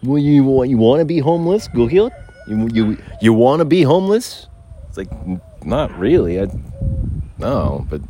[0.01, 1.67] Well, you want you want to be homeless?
[1.67, 2.09] Go here.
[2.47, 4.47] You you you want to be homeless?
[4.89, 5.09] It's like
[5.63, 6.41] not really.
[6.41, 6.47] I
[7.37, 8.01] no, but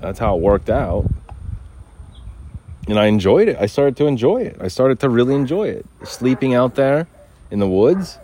[0.00, 1.06] that's how it worked out.
[2.88, 3.56] And I enjoyed it.
[3.58, 4.56] I started to enjoy it.
[4.60, 5.86] I started to really enjoy it.
[6.04, 7.06] Sleeping out there
[7.50, 8.18] in the woods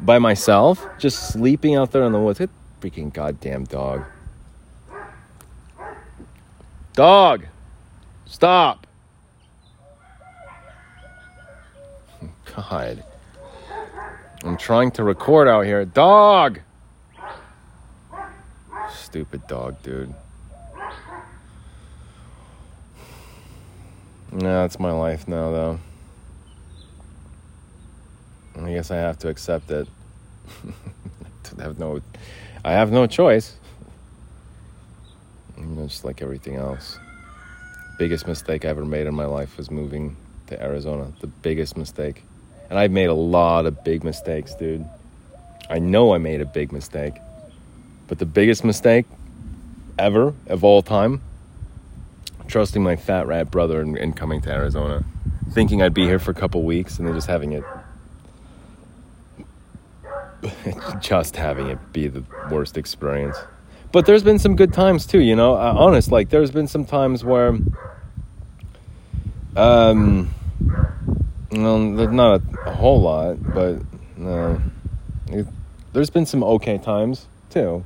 [0.00, 2.38] by myself, just sleeping out there in the woods.
[2.38, 4.04] Hit freaking goddamn dog.
[6.94, 7.46] Dog,
[8.26, 8.86] stop.
[12.56, 13.04] God.
[14.44, 15.84] I'm trying to record out here.
[15.84, 16.60] Dog!
[18.92, 20.14] Stupid dog, dude.
[24.30, 25.80] Nah, that's my life now, though.
[28.66, 29.88] I guess I have to accept it.
[31.58, 32.00] I have no,
[32.64, 33.56] I have no choice.
[35.86, 36.98] just like everything else.
[37.98, 40.16] Biggest mistake I ever made in my life was moving
[40.46, 41.12] to Arizona.
[41.20, 42.22] The biggest mistake.
[42.70, 44.84] And I've made a lot of big mistakes, dude.
[45.70, 47.14] I know I made a big mistake.
[48.06, 49.06] But the biggest mistake
[49.98, 51.20] ever of all time,
[52.46, 55.04] trusting my fat rat brother and coming to Arizona.
[55.52, 57.64] Thinking I'd be here for a couple weeks and then just having it
[61.00, 63.36] just having it be the worst experience.
[63.90, 65.54] But there's been some good times too, you know.
[65.54, 67.56] Uh, honest, like there's been some times where,
[69.56, 70.34] um,
[71.50, 73.80] well, there's not a, a whole lot, but
[74.16, 74.60] no,
[75.28, 75.46] it,
[75.92, 77.84] there's been some okay times too.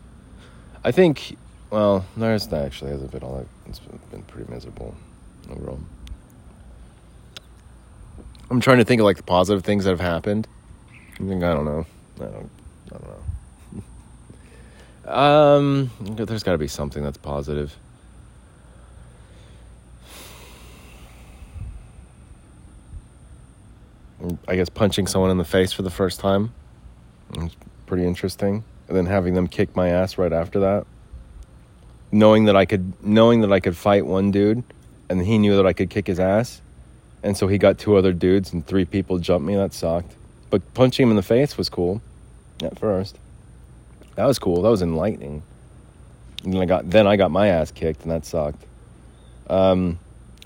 [0.84, 1.36] I think,
[1.70, 3.46] well, there's actually hasn't been all that.
[3.68, 3.78] It's
[4.10, 4.94] been pretty miserable
[5.48, 5.78] overall.
[8.50, 10.48] I'm trying to think of like the positive things that have happened.
[11.14, 11.86] I think I don't know.
[12.16, 12.51] I don't,
[12.87, 13.16] I don't know.
[15.05, 17.77] Um, there's got to be something that's positive.
[24.46, 26.53] I guess punching someone in the face for the first time
[27.37, 30.87] was pretty interesting, and then having them kick my ass right after that.
[32.12, 34.62] Knowing that I could, knowing that I could fight one dude,
[35.09, 36.62] and he knew that I could kick his ass,
[37.22, 39.57] and so he got two other dudes and three people jumped me.
[39.57, 40.14] That sucked.
[40.52, 42.02] But punching him in the face was cool
[42.62, 43.18] at first.
[44.16, 44.60] That was cool.
[44.60, 45.42] That was enlightening.
[46.44, 48.62] And then I got then I got my ass kicked, and that sucked.
[49.48, 49.98] Um,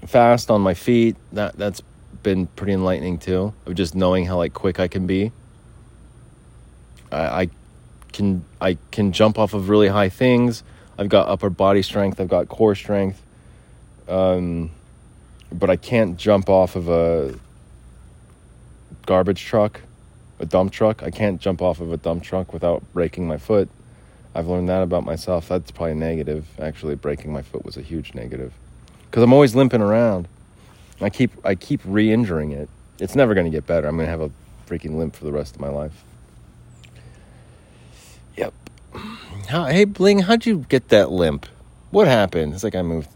[0.06, 1.16] fast on my feet.
[1.32, 1.82] That that's
[2.22, 3.52] been pretty enlightening too.
[3.66, 5.32] Of just knowing how like quick I can be.
[7.10, 7.48] I, I
[8.12, 10.62] can I can jump off of really high things.
[10.96, 12.20] I've got upper body strength.
[12.20, 13.20] I've got core strength.
[14.06, 14.70] Um,
[15.52, 17.34] but I can't jump off of a
[19.04, 19.80] garbage truck
[20.38, 21.02] a dump truck.
[21.02, 23.68] I can't jump off of a dump truck without breaking my foot.
[24.34, 25.48] I've learned that about myself.
[25.48, 26.46] That's probably negative.
[26.58, 28.52] Actually, breaking my foot was a huge negative
[29.10, 30.28] because I'm always limping around.
[31.00, 32.68] I keep I keep re-injuring it.
[32.98, 33.88] It's never going to get better.
[33.88, 34.30] I'm going to have a
[34.66, 36.04] freaking limp for the rest of my life.
[38.36, 38.52] Yep.
[39.48, 41.46] How, hey, Bling, how'd you get that limp?
[41.90, 42.54] What happened?
[42.54, 43.08] It's like I moved.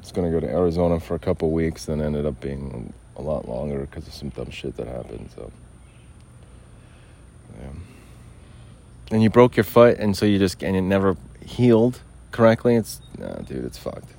[0.00, 3.22] It's going to go to Arizona for a couple weeks, then ended up being a
[3.22, 5.30] lot longer because of some dumb shit that happened.
[5.34, 5.52] So,
[7.58, 7.70] yeah.
[9.10, 12.00] And you broke your foot, and so you just and it never healed
[12.32, 12.76] correctly.
[12.76, 14.12] It's nah, dude, it's fucked.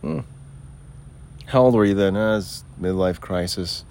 [0.00, 0.20] Hmm.
[1.46, 2.16] How old were you then?
[2.16, 3.84] Uh, it's midlife crisis.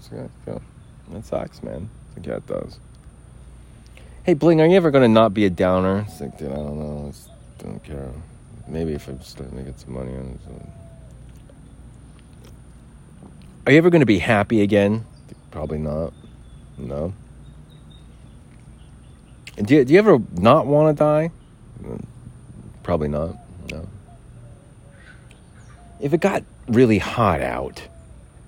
[0.00, 0.58] So, yeah,
[1.10, 1.90] that sucks, man.
[2.16, 2.78] Like, yeah, it does.
[4.24, 6.06] Hey, Bling, are you ever to not be a downer?
[6.08, 7.12] It's like, dude, I don't know.
[7.58, 8.10] I don't care.
[8.68, 10.66] Maybe if I start making some money on it.
[13.66, 15.04] Are you ever to be happy again?
[15.50, 16.12] Probably not.
[16.78, 17.12] No.
[19.62, 21.30] Do you, do you ever not want to die?
[22.82, 23.36] Probably not.
[23.70, 23.86] No.
[26.00, 27.86] If it got really hot out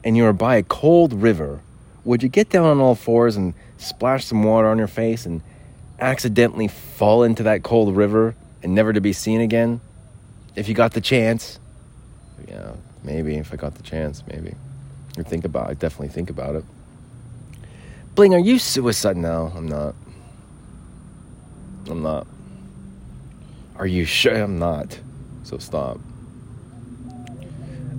[0.03, 1.61] and you were by a cold river,
[2.05, 5.41] would you get down on all fours and splash some water on your face and
[6.01, 9.81] accidentally fall into that cold river and never to be seen again?
[10.57, 11.61] If you got the chance.
[12.49, 12.73] Yeah,
[13.05, 13.37] maybe.
[13.37, 14.55] If I got the chance, maybe.
[15.17, 15.79] Or think about it.
[15.79, 16.65] Definitely think about it.
[18.15, 19.17] Bling, are you suicide?
[19.17, 19.95] No, I'm not.
[21.89, 22.27] I'm not.
[23.77, 24.35] Are you sure?
[24.35, 24.99] I'm not.
[25.43, 25.99] So stop.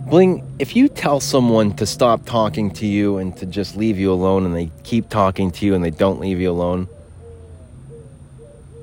[0.08, 4.12] Bling, if you tell someone to stop talking to you and to just leave you
[4.12, 6.88] alone and they keep talking to you and they don't leave you alone,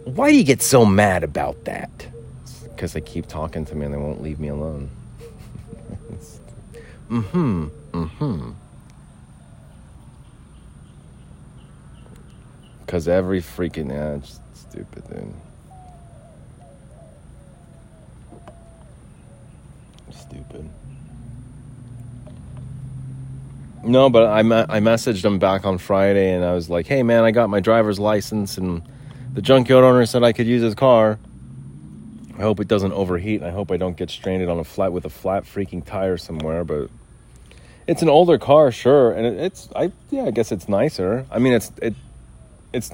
[0.05, 1.91] why do you get so mad about that?
[2.65, 4.91] Because they keep talking to me and they won't leave me alone.
[7.09, 7.69] mm hmm.
[7.93, 8.51] Mm hmm.
[12.81, 13.91] Because every freaking.
[13.91, 14.41] Yeah, it's
[14.73, 15.35] stupid, dude.
[20.15, 20.71] Stupid.
[23.85, 27.25] No, but I, I messaged him back on Friday and I was like, hey man,
[27.25, 28.83] I got my driver's license and
[29.35, 31.19] the junkyard owner said I could use his car.
[32.39, 33.43] I hope it doesn't overheat.
[33.43, 36.17] And I hope I don't get stranded on a flat with a flat freaking tire
[36.17, 36.89] somewhere, but
[37.87, 41.27] it's an older car, sure, and it, it's I yeah, I guess it's nicer.
[41.31, 41.95] I mean, it's it
[42.73, 42.91] it's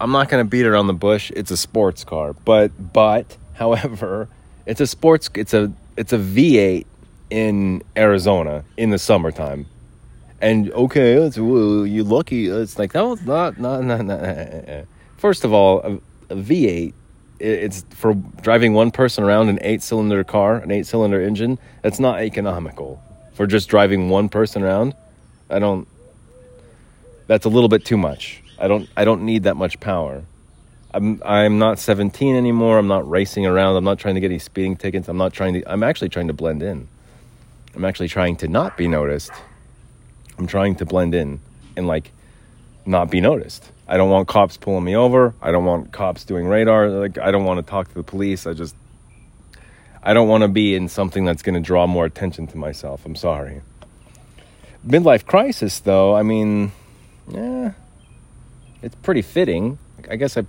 [0.00, 1.30] I'm not going to beat around the bush.
[1.34, 4.28] It's a sports car, but but however,
[4.66, 6.86] it's a sports it's a it's a V8
[7.30, 9.66] in Arizona in the summertime.
[10.40, 12.48] And okay, it's, you lucky.
[12.48, 14.04] It's like no, not not not.
[14.04, 14.20] not.
[14.20, 14.84] Eh, eh, eh,
[15.16, 15.98] First of all, a
[16.30, 16.92] a V8
[17.40, 21.58] it's for driving one person around an eight cylinder car, an eight cylinder engine.
[21.82, 23.02] That's not economical
[23.34, 24.94] for just driving one person around.
[25.50, 25.86] I don't.
[27.26, 28.42] That's a little bit too much.
[28.64, 28.88] I don't.
[28.96, 30.22] I don't need that much power.
[30.90, 31.22] I'm.
[31.22, 32.78] I'm not 17 anymore.
[32.78, 33.76] I'm not racing around.
[33.76, 35.06] I'm not trying to get any speeding tickets.
[35.06, 35.70] I'm not trying to.
[35.70, 36.88] I'm actually trying to blend in.
[37.74, 39.32] I'm actually trying to not be noticed.
[40.38, 41.40] I'm trying to blend in
[41.76, 42.10] and like
[42.86, 43.70] not be noticed.
[43.86, 45.34] I don't want cops pulling me over.
[45.42, 46.88] I don't want cops doing radar.
[46.88, 48.46] Like I don't want to talk to the police.
[48.46, 48.74] I just
[50.02, 53.04] I don't want to be in something that's going to draw more attention to myself.
[53.04, 53.60] I'm sorry.
[54.86, 56.72] Midlife crisis though, I mean,
[57.30, 57.72] yeah.
[58.84, 59.78] It's pretty fitting.
[60.10, 60.44] I guess I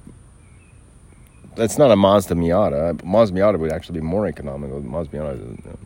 [1.56, 3.02] that's not a Mazda Miata.
[3.02, 4.82] Mazda Miata would actually be more economical.
[4.82, 5.78] Mazda Miata you know,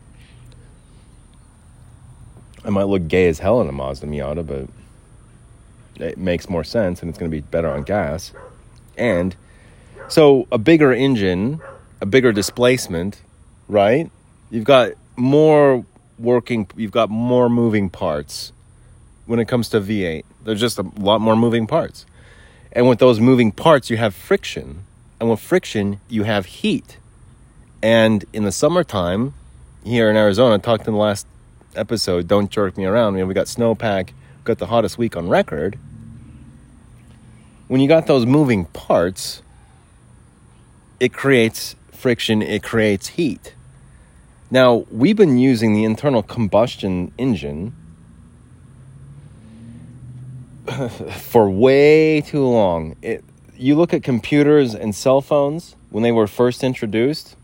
[2.64, 4.68] I might look gay as hell in a Mazda Miata, but
[6.04, 8.32] it makes more sense and it's going to be better on gas.
[8.98, 9.36] And
[10.08, 11.60] so a bigger engine,
[12.00, 13.22] a bigger displacement,
[13.68, 14.10] right?
[14.50, 15.84] You've got more
[16.18, 18.52] working, you've got more moving parts
[19.26, 20.24] when it comes to V8.
[20.42, 22.06] There's just a lot more moving parts.
[22.72, 24.84] And with those moving parts, you have friction.
[25.18, 26.98] And with friction, you have heat.
[27.82, 29.34] And in the summertime,
[29.84, 31.26] here in Arizona, I talked in the last
[31.74, 34.10] episode, Don't Jerk Me Around, you know, we got snowpack,
[34.44, 35.78] got the hottest week on record.
[37.68, 39.42] When you got those moving parts,
[40.98, 43.54] it creates friction, it creates heat.
[44.50, 47.72] Now, we've been using the internal combustion engine
[51.18, 52.96] for way too long.
[53.02, 53.24] It,
[53.56, 57.36] you look at computers and cell phones when they were first introduced,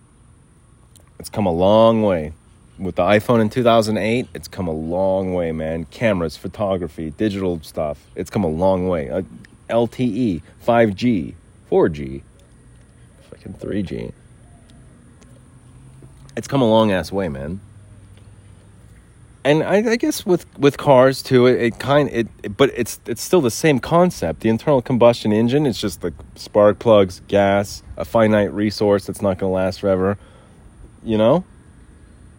[1.19, 2.33] it's come a long way
[2.79, 5.85] with the iPhone in 2008, it's come a long way, man.
[5.87, 9.25] Cameras, photography, digital stuff, it's come a long way.
[9.71, 11.35] LTE, 5G,
[11.71, 12.23] 4G,
[13.31, 14.13] fucking 3G.
[16.37, 17.61] It's come a long ass way, man.
[19.47, 23.01] And I, I guess with, with cars too, it, it kind it, it, but it's
[23.07, 24.41] it's still the same concept.
[24.41, 29.39] The internal combustion engine, it's just like spark plugs, gas, a finite resource that's not
[29.39, 30.19] going to last forever.
[31.05, 31.45] You know,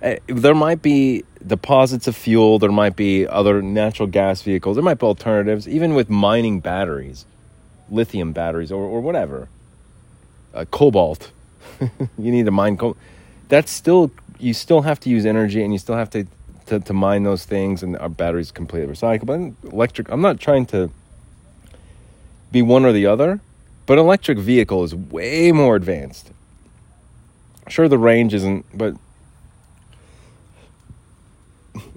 [0.01, 4.83] Eh, there might be deposits of fuel, there might be other natural gas vehicles, there
[4.83, 7.25] might be alternatives, even with mining batteries.
[7.89, 9.49] lithium batteries or, or whatever,
[10.53, 11.31] uh, cobalt.
[11.81, 12.97] you need to mine cobalt.
[13.49, 16.27] That's still you still have to use energy and you still have to
[16.67, 19.55] to, to mine those things and our batteries completely recyclable.
[19.61, 20.89] But electric, I'm not trying to
[22.51, 23.41] be one or the other,
[23.85, 26.31] but electric vehicle is way more advanced.
[27.67, 28.95] Sure, the range isn't, but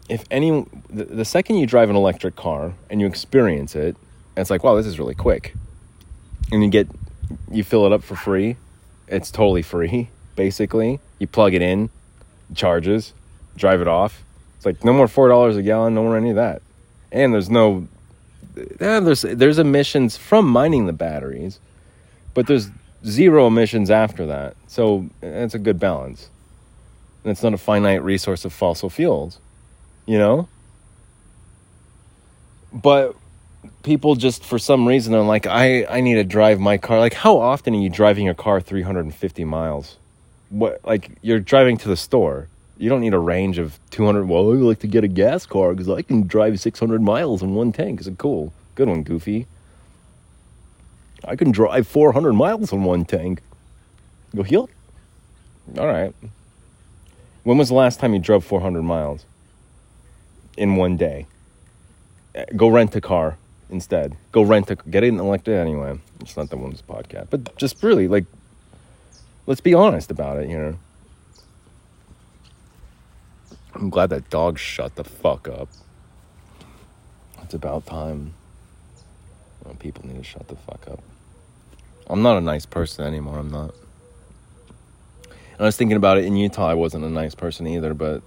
[0.08, 3.96] if any, the, the second you drive an electric car and you experience it,
[4.36, 5.54] it's like, wow, this is really quick.
[6.50, 6.88] And you get,
[7.50, 8.56] you fill it up for free.
[9.06, 10.98] It's totally free, basically.
[11.20, 11.90] You plug it in,
[12.54, 13.12] charges,
[13.56, 14.24] drive it off.
[14.60, 16.60] It's like no more four dollars a gallon, no more any of that.
[17.10, 17.88] And there's no,
[18.78, 21.58] yeah, there's there's emissions from mining the batteries,
[22.34, 22.68] but there's
[23.06, 24.56] zero emissions after that.
[24.66, 26.28] So it's a good balance.
[27.24, 29.38] And it's not a finite resource of fossil fuels,
[30.04, 30.46] you know?
[32.70, 33.16] But
[33.82, 36.98] people just for some reason are like, I, I need to drive my car.
[36.98, 39.96] Like, how often are you driving your car 350 miles?
[40.50, 42.48] What, like, you're driving to the store.
[42.80, 44.26] You don't need a range of 200.
[44.26, 47.54] Well, I like to get a gas car because I can drive 600 miles in
[47.54, 48.00] one tank.
[48.00, 48.54] Is it cool?
[48.74, 49.46] Good one, Goofy.
[51.22, 53.42] I can drive 400 miles in one tank.
[54.34, 54.70] Go heal.
[55.76, 56.14] All right.
[57.44, 59.26] When was the last time you drove 400 miles
[60.56, 61.26] in one day?
[62.34, 63.36] Uh, go rent a car
[63.68, 64.16] instead.
[64.32, 66.00] Go rent a get it elected anyway.
[66.22, 68.24] It's not the one's podcast, but just really like,
[69.46, 70.48] let's be honest about it.
[70.48, 70.78] You know.
[73.74, 75.68] I'm glad that dog shut the fuck up.
[77.42, 78.34] It's about time.
[79.78, 81.00] People need to shut the fuck up.
[82.08, 83.38] I'm not a nice person anymore.
[83.38, 83.74] I'm not.
[85.30, 86.68] And I was thinking about it in Utah.
[86.68, 88.22] I wasn't a nice person either, but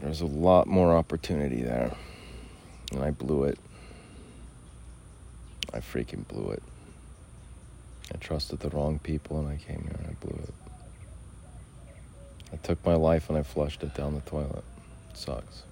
[0.00, 1.94] there's a lot more opportunity there.
[2.92, 3.58] And I blew it.
[5.72, 6.62] I freaking blew it.
[8.12, 10.45] I trusted the wrong people and I came here and I blew it.
[12.66, 14.64] Took my life and I flushed it down the toilet.
[15.10, 15.62] It sucks.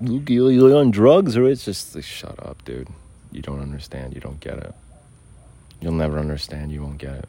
[0.00, 2.88] Luke, you on drugs or it's just like, shut up, dude.
[3.30, 4.16] You don't understand.
[4.16, 4.74] You don't get it.
[5.80, 6.72] You'll never understand.
[6.72, 7.28] You won't get it.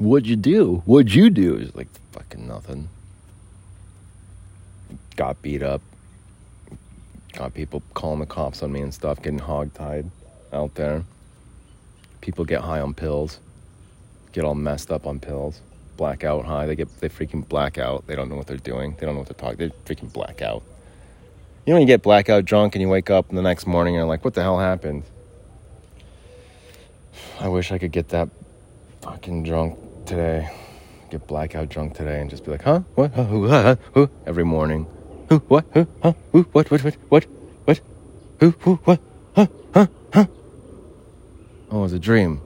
[0.00, 0.82] What'd you do?
[0.84, 1.54] What'd you do?
[1.54, 2.88] It's like fucking nothing.
[5.14, 5.80] Got beat up.
[7.34, 10.10] Got people calling the cops on me and stuff, getting hogtied
[10.52, 11.04] out there.
[12.20, 13.38] People get high on pills,
[14.32, 15.60] get all messed up on pills,
[15.98, 16.64] blackout high.
[16.64, 18.06] They get they freaking blackout.
[18.06, 18.96] They don't know what they're doing.
[18.98, 19.58] They don't know what they're talking.
[19.58, 20.62] They freaking blackout.
[21.66, 24.00] You know, when you get blackout drunk and you wake up the next morning and
[24.00, 25.02] you're like, what the hell happened?
[27.40, 28.30] I wish I could get that
[29.02, 30.50] fucking drunk today.
[31.10, 32.80] Get blackout drunk today and just be like, huh?
[32.94, 33.10] What?
[33.12, 33.48] Who?
[33.48, 33.76] Huh?
[33.92, 34.08] Who?
[34.26, 34.86] Every morning.
[35.28, 35.38] Who?
[35.48, 35.66] What?
[35.74, 35.86] Who?
[36.02, 36.14] Huh?
[36.32, 36.42] Who?
[36.52, 36.70] What?
[36.70, 36.84] What?
[36.84, 36.94] What?
[37.08, 37.26] What?
[37.64, 37.80] What?
[38.40, 38.50] Who?
[38.60, 38.74] Who?
[38.84, 39.00] What?
[39.36, 39.46] Huh?
[39.74, 39.86] Huh?
[40.14, 40.26] Huh?
[41.70, 42.40] Oh, it was a dream.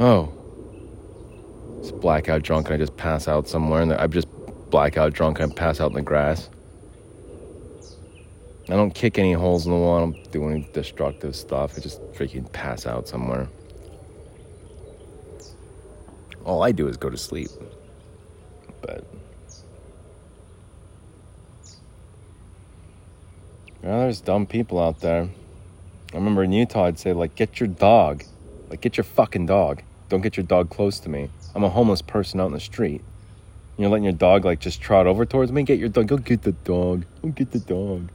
[0.00, 0.37] Oh.
[1.78, 4.28] It's blackout drunk and I just pass out somewhere and I just
[4.70, 6.50] blackout drunk and I pass out in the grass.
[8.70, 9.96] I don't kick any holes in the wall.
[9.96, 11.74] I don't do any destructive stuff.
[11.76, 13.48] I just freaking pass out somewhere.
[16.44, 17.48] All I do is go to sleep.
[18.82, 19.04] But.
[23.82, 25.28] Yeah, there's dumb people out there.
[26.12, 28.24] I remember in Utah, I'd say, like, get your dog.
[28.68, 29.82] Like, get your fucking dog.
[30.08, 31.30] Don't get your dog close to me.
[31.54, 33.02] I'm a homeless person out in the street.
[33.76, 35.62] You're letting your dog, like, just trot over towards me.
[35.62, 36.08] Get your dog.
[36.08, 37.04] Go get the dog.
[37.22, 38.10] Go get the dog.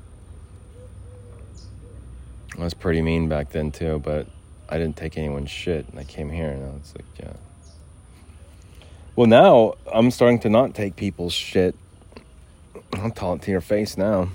[2.58, 4.28] I was pretty mean back then too, but
[4.70, 5.88] I didn't take anyone's shit.
[5.90, 7.34] And I came here and I was like, yeah.
[9.16, 11.76] Well, now I'm starting to not take people's shit.
[13.16, 14.30] Tell it to your face now.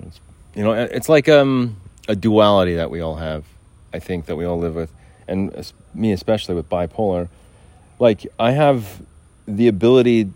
[0.00, 0.20] It's,
[0.54, 1.76] you know, it's like um,
[2.08, 3.44] a duality that we all have.
[3.92, 4.92] I think that we all live with,
[5.28, 7.28] and me especially with bipolar.
[7.98, 9.02] Like I have
[9.46, 10.30] the ability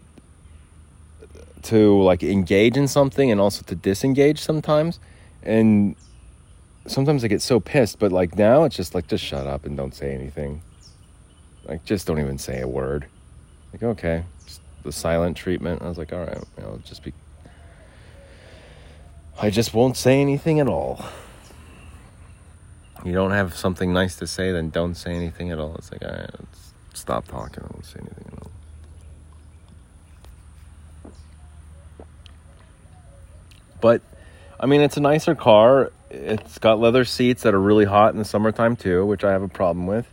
[1.64, 5.01] to like engage in something and also to disengage sometimes.
[5.43, 5.97] And
[6.87, 9.76] sometimes I get so pissed, but like now it's just like just shut up and
[9.76, 10.62] don't say anything.
[11.66, 13.07] Like just don't even say a word.
[13.72, 14.24] Like okay,
[14.84, 15.82] the silent treatment.
[15.82, 17.12] I was like, all right, i'll just be.
[19.41, 21.05] I just won't say anything at all.
[23.07, 25.76] You don't have something nice to say, then don't say anything at all.
[25.76, 26.28] It's like, all right,
[26.92, 27.62] stop talking.
[27.62, 28.50] I won't say anything at all.
[33.80, 34.02] But
[34.59, 35.92] I mean, it's a nicer car.
[36.11, 39.42] It's got leather seats that are really hot in the summertime too, which I have
[39.42, 40.09] a problem with.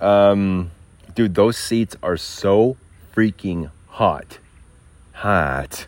[0.00, 0.70] Um,
[1.14, 2.78] dude, those seats are so
[3.14, 4.38] freaking hot.
[5.12, 5.86] Hot.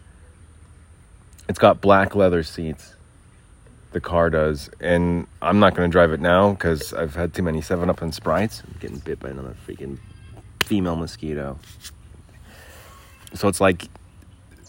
[1.48, 2.95] It's got black leather seats.
[3.96, 7.42] The car does, and I'm not going to drive it now because I've had too
[7.42, 8.62] many Seven Up and Sprites.
[8.62, 9.96] I'm getting bit by another freaking
[10.62, 11.58] female mosquito.
[13.32, 13.88] So it's like,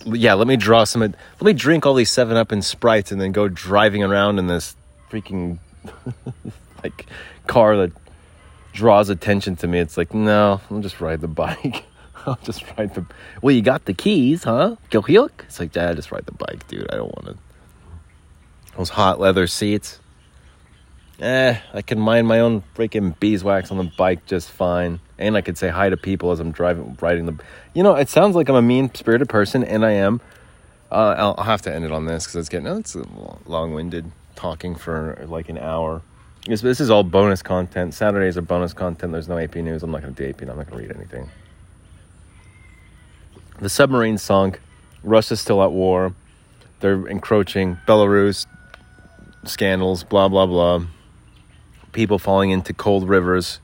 [0.05, 1.01] yeah, let me draw some.
[1.01, 4.47] Let me drink all these Seven Up and Sprites, and then go driving around in
[4.47, 4.77] this
[5.11, 5.59] freaking
[6.81, 7.05] like
[7.47, 7.91] car that
[8.71, 9.79] draws attention to me.
[9.79, 11.83] It's like, no, I'll just ride the bike.
[12.25, 13.05] I'll just ride the.
[13.41, 14.77] Well, you got the keys, huh?
[14.89, 15.03] Go.
[15.05, 16.87] It's like, Dad, just ride the bike, dude.
[16.93, 17.46] I don't want to
[18.77, 19.99] those hot leather seats.
[21.19, 24.99] Eh, I can mind my own freaking beeswax on the bike just fine.
[25.17, 27.35] And I could say hi to people as I'm driving, riding the.
[27.73, 30.21] You know, it sounds like I'm a mean spirited person, and I am.
[30.91, 32.67] Uh, I'll, I'll, have to end it on this because it's getting.
[32.67, 32.95] It's
[33.45, 36.03] long winded talking for like an hour.
[36.45, 37.95] This, this is all bonus content.
[37.95, 39.11] Saturdays are bonus content.
[39.11, 39.81] There's no AP news.
[39.81, 40.41] I'm not going to do AP.
[40.43, 41.29] I'm not going to read anything.
[43.59, 44.61] The submarine sunk.
[45.03, 46.13] Russia's still at war.
[46.79, 47.79] They're encroaching.
[47.87, 48.45] Belarus
[49.45, 50.85] scandals, blah, blah, blah.
[51.91, 53.59] People falling into cold rivers.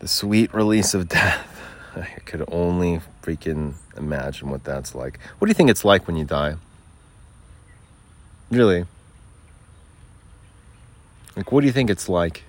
[0.00, 1.44] The sweet release of death.
[1.96, 5.18] I could only freaking imagine what that's like.
[5.38, 6.56] What do you think it's like when you die?
[8.50, 8.84] Really?
[11.36, 12.44] Like, what do you think it's like?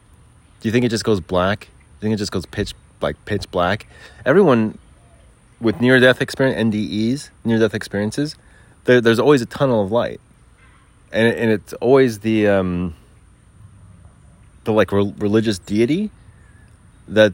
[0.62, 1.62] Do you think it just goes black?
[1.62, 3.88] Do you think it just goes pitch like pitch black?
[4.26, 4.78] Everyone
[5.60, 8.36] with near death experience, NDEs, near death experiences,
[8.86, 10.22] there, there's always a tunnel of light
[11.12, 12.96] and and it's always the um,
[14.64, 16.12] the like re- religious deity
[17.08, 17.34] that.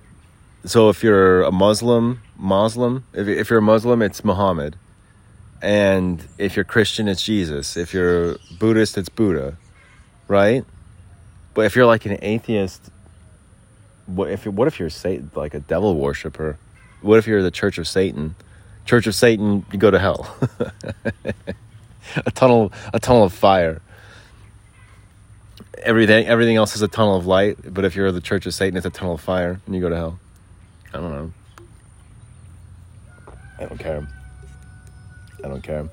[0.65, 4.75] So if you're a Muslim, Muslim, if if you're a Muslim, it's Muhammad,
[5.61, 7.77] and if you're Christian, it's Jesus.
[7.77, 9.57] If you're Buddhist, it's Buddha,
[10.27, 10.65] right?
[11.53, 12.89] But if you're like an atheist,
[14.07, 16.57] what if what if you're Satan, like a devil worshiper?
[17.01, 18.35] What if you're the Church of Satan?
[18.85, 20.35] Church of Satan, you go to hell.
[22.25, 23.81] a tunnel a tunnel of fire.
[25.83, 28.77] Everything everything else is a tunnel of light, but if you're the Church of Satan,
[28.77, 30.19] it's a tunnel of fire, and you go to hell.
[30.93, 31.33] I don't know.
[33.59, 34.07] I don't care.
[35.43, 35.89] I don't care.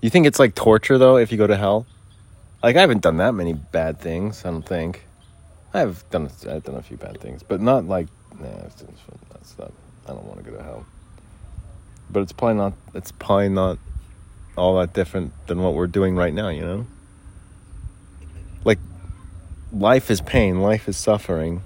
[0.00, 1.86] You think it's like torture though if you go to hell?
[2.62, 4.44] Like I haven't done that many bad things.
[4.44, 5.04] I don't think.
[5.72, 8.46] I've done I've done a few bad things, but not like nah.
[9.58, 9.72] Not.
[10.06, 10.86] I don't want to go to hell.
[12.10, 12.72] But it's probably not.
[12.94, 13.78] It's probably not
[14.56, 16.86] all that different than what we're doing right now, you know?
[18.64, 18.78] Like,
[19.72, 21.62] life is pain, life is suffering.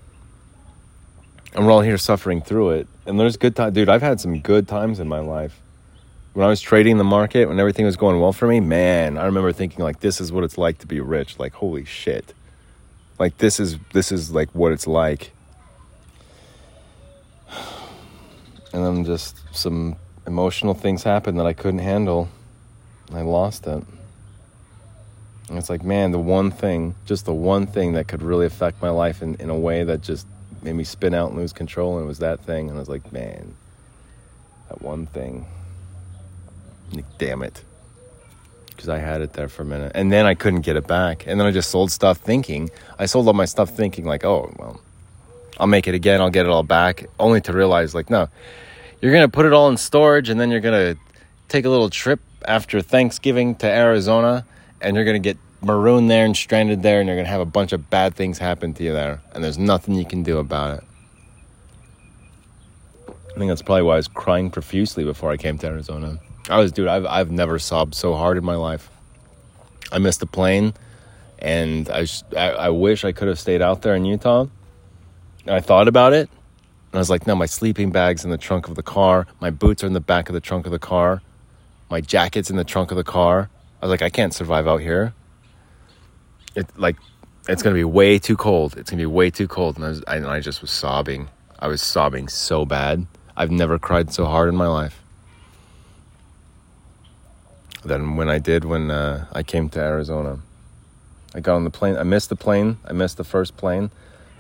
[1.55, 2.89] And we're all here suffering through it.
[3.07, 3.75] And there's good times.
[3.75, 5.61] Dude, I've had some good times in my life.
[6.33, 9.25] When I was trading the market, when everything was going well for me, man, I
[9.27, 11.39] remember thinking, like, this is what it's like to be rich.
[11.39, 12.35] Like, holy shit.
[13.19, 15.33] Like, this is, this is like what it's like.
[18.73, 19.97] And then just some
[20.29, 22.29] emotional things happened that I couldn't handle
[23.13, 23.85] I lost it.
[25.49, 28.81] And it's like, man, the one thing, just the one thing that could really affect
[28.81, 30.27] my life in, in a way that just
[30.63, 32.69] made me spin out and lose control, and it was that thing.
[32.69, 33.55] And I was like, man,
[34.69, 35.47] that one thing.
[37.19, 37.65] Damn it.
[38.69, 39.93] Because I had it there for a minute.
[39.95, 41.27] And then I couldn't get it back.
[41.27, 44.55] And then I just sold stuff thinking, I sold all my stuff thinking, like, oh,
[44.57, 44.81] well,
[45.59, 47.07] I'll make it again, I'll get it all back.
[47.19, 48.29] Only to realize, like, no,
[49.01, 51.01] you're going to put it all in storage and then you're going to
[51.51, 54.47] take a little trip after Thanksgiving to Arizona,
[54.81, 57.41] and you're going to get marooned there and stranded there, and you're going to have
[57.41, 60.39] a bunch of bad things happen to you there, and there's nothing you can do
[60.39, 60.85] about it.
[63.09, 66.19] I think that's probably why I was crying profusely before I came to Arizona.
[66.49, 68.91] I was, dude, I've, I've never sobbed so hard in my life.
[69.93, 70.73] I missed the plane,
[71.39, 74.47] and I, I, I wish I could have stayed out there in Utah.
[75.47, 78.69] I thought about it, and I was like, no, my sleeping bag's in the trunk
[78.69, 81.23] of the car, my boots are in the back of the trunk of the car
[81.91, 83.51] my jacket's in the trunk of the car.
[83.83, 85.13] I was like, I can't survive out here.
[86.55, 86.97] It like
[87.49, 88.77] it's gonna be way too cold.
[88.77, 91.29] It's gonna be way too cold, and I, was, I, and I just was sobbing.
[91.59, 93.07] I was sobbing so bad.
[93.37, 95.03] I've never cried so hard in my life.
[97.85, 100.39] Then when I did, when uh, I came to Arizona,
[101.35, 101.97] I got on the plane.
[101.97, 102.79] I missed the plane.
[102.85, 103.91] I missed the first plane,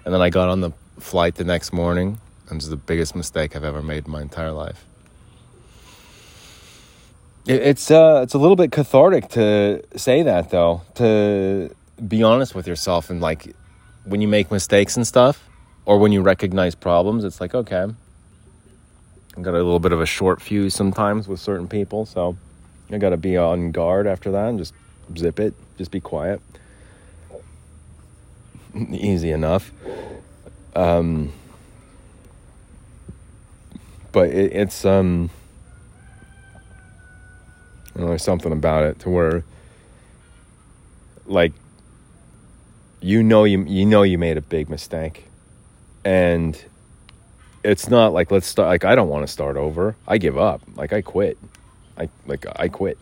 [0.04, 2.18] and then I got on the flight the next morning.
[2.48, 4.84] And it's the biggest mistake I've ever made in my entire life
[7.54, 10.82] it's uh, it's a little bit cathartic to say that though.
[10.96, 11.74] To
[12.06, 13.54] be honest with yourself and like
[14.04, 15.48] when you make mistakes and stuff,
[15.84, 17.86] or when you recognize problems, it's like okay,
[19.36, 22.36] I got a little bit of a short fuse sometimes with certain people, so
[22.90, 24.74] I got to be on guard after that and just
[25.16, 26.40] zip it, just be quiet.
[28.90, 29.72] Easy enough.
[30.76, 31.32] Um,
[34.12, 35.30] but it, it's um
[38.00, 39.44] Know, there's something about it to where,
[41.26, 41.52] like,
[43.02, 45.26] you know you you know you made a big mistake,
[46.04, 46.62] and
[47.62, 48.68] it's not like let's start.
[48.68, 49.96] Like I don't want to start over.
[50.08, 50.62] I give up.
[50.76, 51.38] Like I quit.
[51.98, 52.98] I like I quit.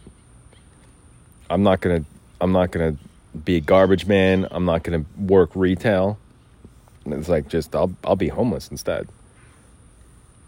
[1.48, 2.04] I'm not gonna.
[2.40, 2.96] I'm not gonna
[3.44, 4.48] be a garbage man.
[4.50, 6.18] I'm not gonna work retail.
[7.06, 9.08] It's like just I'll I'll be homeless instead.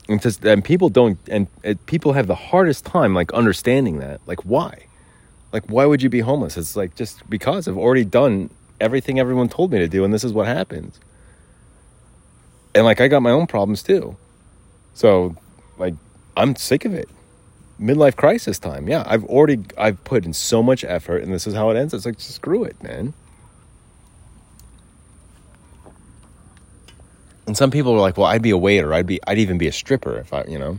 [0.08, 4.20] And just and people don't and it, people have the hardest time like understanding that.
[4.26, 4.86] Like why?
[5.52, 6.56] Like why would you be homeless?
[6.56, 10.24] It's like just because I've already done everything everyone told me to do and this
[10.24, 10.98] is what happens.
[12.74, 14.16] And like I got my own problems too.
[14.94, 15.36] So
[15.78, 15.94] like
[16.36, 17.08] I'm sick of it.
[17.80, 18.88] Midlife crisis time.
[18.88, 21.94] Yeah, I've already I've put in so much effort and this is how it ends.
[21.94, 23.14] It's like screw it, man.
[27.50, 28.94] And some people were like, "Well, I'd be a waiter.
[28.94, 30.78] I'd be I'd even be a stripper if I, you know."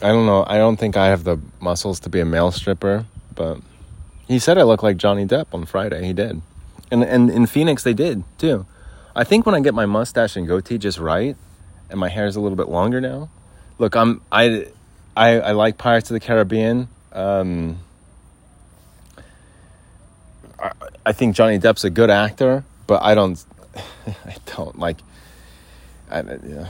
[0.00, 0.46] I don't know.
[0.48, 3.04] I don't think I have the muscles to be a male stripper,
[3.34, 3.58] but
[4.26, 6.06] he said I look like Johnny Depp on Friday.
[6.06, 6.40] He did.
[6.90, 8.64] And and in Phoenix they did, too.
[9.14, 11.36] I think when I get my mustache and goatee just right
[11.90, 13.28] and my hair is a little bit longer now.
[13.78, 14.68] Look, I'm I
[15.14, 16.88] I, I like Pirates of the Caribbean.
[17.12, 17.78] Um,
[20.58, 20.72] I,
[21.04, 23.44] I think Johnny Depp's a good actor, but I don't
[23.76, 24.98] I don't like
[26.10, 26.68] I, yeah.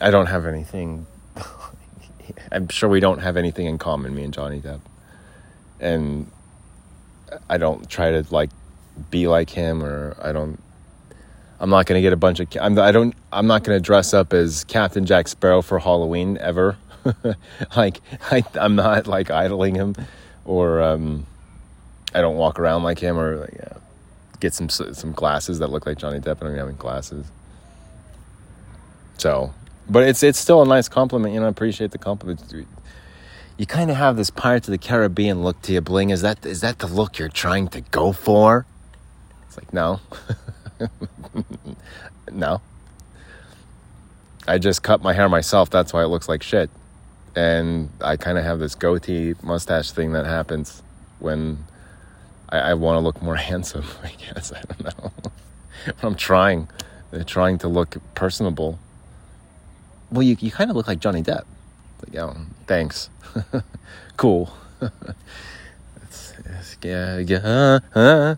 [0.00, 1.06] I don't have anything.
[2.52, 4.80] I'm sure we don't have anything in common, me and Johnny Depp.
[5.80, 6.30] And
[7.48, 8.50] I don't try to like
[9.10, 10.60] be like him, or I don't.
[11.58, 12.48] I'm not gonna get a bunch of.
[12.60, 12.78] I'm.
[12.78, 13.14] I don't.
[13.32, 16.76] I'm not gonna dress up as Captain Jack Sparrow for Halloween ever.
[17.76, 19.96] like I, I'm not like idling him,
[20.44, 21.26] or um,
[22.14, 23.78] I don't walk around like him, or like, yeah
[24.40, 26.38] get some some glasses that look like Johnny Depp.
[26.38, 27.30] I don't even have glasses.
[29.18, 29.52] So,
[29.88, 31.34] but it's it's still a nice compliment.
[31.34, 32.42] You know, I appreciate the compliment.
[33.58, 36.10] You kind of have this Pirates of the Caribbean look to you, Bling.
[36.10, 38.66] Is that is that the look you're trying to go for?
[39.46, 40.00] It's like no,
[42.32, 42.62] no.
[44.48, 45.70] I just cut my hair myself.
[45.70, 46.70] That's why it looks like shit.
[47.36, 50.82] And I kind of have this goatee mustache thing that happens
[51.20, 51.64] when
[52.50, 53.84] I, I want to look more handsome.
[54.02, 55.12] I guess I don't know.
[56.02, 56.68] I'm trying,
[57.10, 58.78] They're trying to look personable.
[60.10, 61.44] Well, you you kind of look like Johnny Depp.
[62.06, 62.36] Like, oh,
[62.66, 63.10] thanks.
[64.16, 64.52] cool.
[64.80, 67.38] it's, it's, yeah, yeah,
[67.94, 68.34] uh, uh,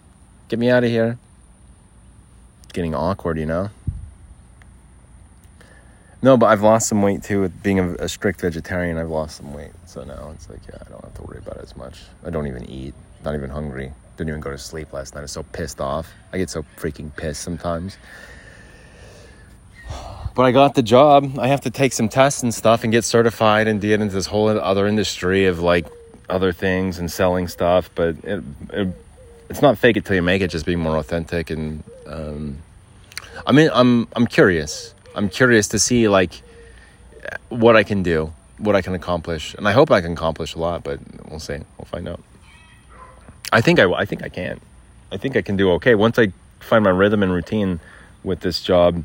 [0.49, 1.19] get me out of here.
[2.73, 3.71] Getting awkward, you know.
[6.21, 8.97] No, but I've lost some weight too with being a, a, strict vegetarian.
[8.97, 11.57] I've lost some weight, so now it's like yeah, I don't have to worry about
[11.57, 12.01] it as much.
[12.25, 12.95] I don't even eat.
[13.25, 13.93] Not even hungry.
[14.17, 15.21] Didn't even go to sleep last night.
[15.21, 16.13] I was so pissed off.
[16.33, 17.97] I get so freaking pissed sometimes.
[20.35, 21.39] But I got the job.
[21.39, 24.27] I have to take some tests and stuff and get certified and get into this
[24.27, 25.87] whole other industry of like
[26.29, 27.91] other things and selling stuff.
[27.95, 28.89] But it, it,
[29.51, 30.49] it's not fake it till you make it.
[30.49, 32.59] Just being more authentic and um,
[33.47, 34.95] I mean, I'm I'm curious.
[35.15, 36.43] I'm curious to see like
[37.49, 40.59] what I can do, what I can accomplish, and I hope I can accomplish a
[40.59, 40.85] lot.
[40.85, 41.59] But we'll see.
[41.79, 42.23] We'll find out.
[43.53, 44.61] I think I, I think I can.
[45.13, 47.81] I think I can do okay once I find my rhythm and routine
[48.25, 49.05] with this job.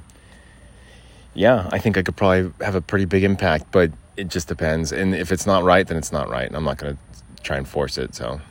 [1.33, 4.91] Yeah, I think I could probably have a pretty big impact, but it just depends.
[4.91, 6.47] And if it's not right, then it's not right.
[6.47, 6.97] And I'm not to
[7.43, 8.15] try and force it.
[8.15, 8.41] So,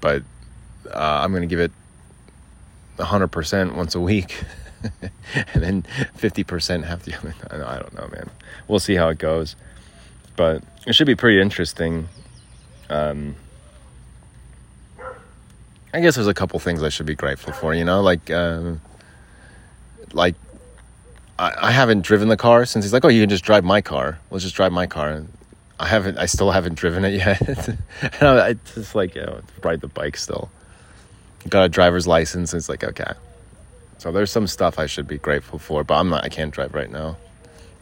[0.00, 0.22] but
[0.92, 1.72] uh, I'm to give it
[2.98, 4.44] 100% once a week.
[5.54, 5.82] and then
[6.18, 7.34] 50% half the other.
[7.50, 8.30] I don't know, man.
[8.68, 9.56] We'll see how it goes.
[10.36, 12.08] But it should be pretty interesting.
[12.90, 13.36] Um,
[15.94, 17.72] I guess there's a couple things I should be grateful for.
[17.72, 18.72] You know, like uh,
[20.12, 20.34] like
[21.38, 23.80] I, I haven't driven the car since he's like, oh, you can just drive my
[23.80, 24.18] car.
[24.32, 25.22] Let's just drive my car.
[25.78, 26.18] I haven't.
[26.18, 27.68] I still haven't driven it yet.
[27.68, 27.78] and
[28.22, 30.50] I, I just like you know, ride the bike still.
[31.48, 32.52] Got a driver's license.
[32.54, 33.12] it's like okay.
[33.98, 36.24] So there's some stuff I should be grateful for, but I'm not.
[36.24, 37.16] I can't drive right now,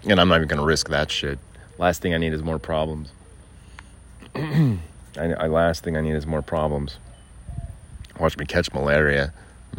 [0.04, 1.38] and I'm not even gonna risk that shit.
[1.78, 3.10] Last thing I need is more problems.
[4.34, 4.78] I,
[5.16, 6.98] I last thing I need is more problems
[8.18, 9.32] watch me catch malaria,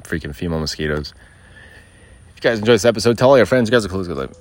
[0.04, 1.14] freaking female mosquitoes.
[2.30, 3.70] If you guys enjoyed this episode, tell all your friends.
[3.70, 4.04] You guys are cool.
[4.04, 4.36] Good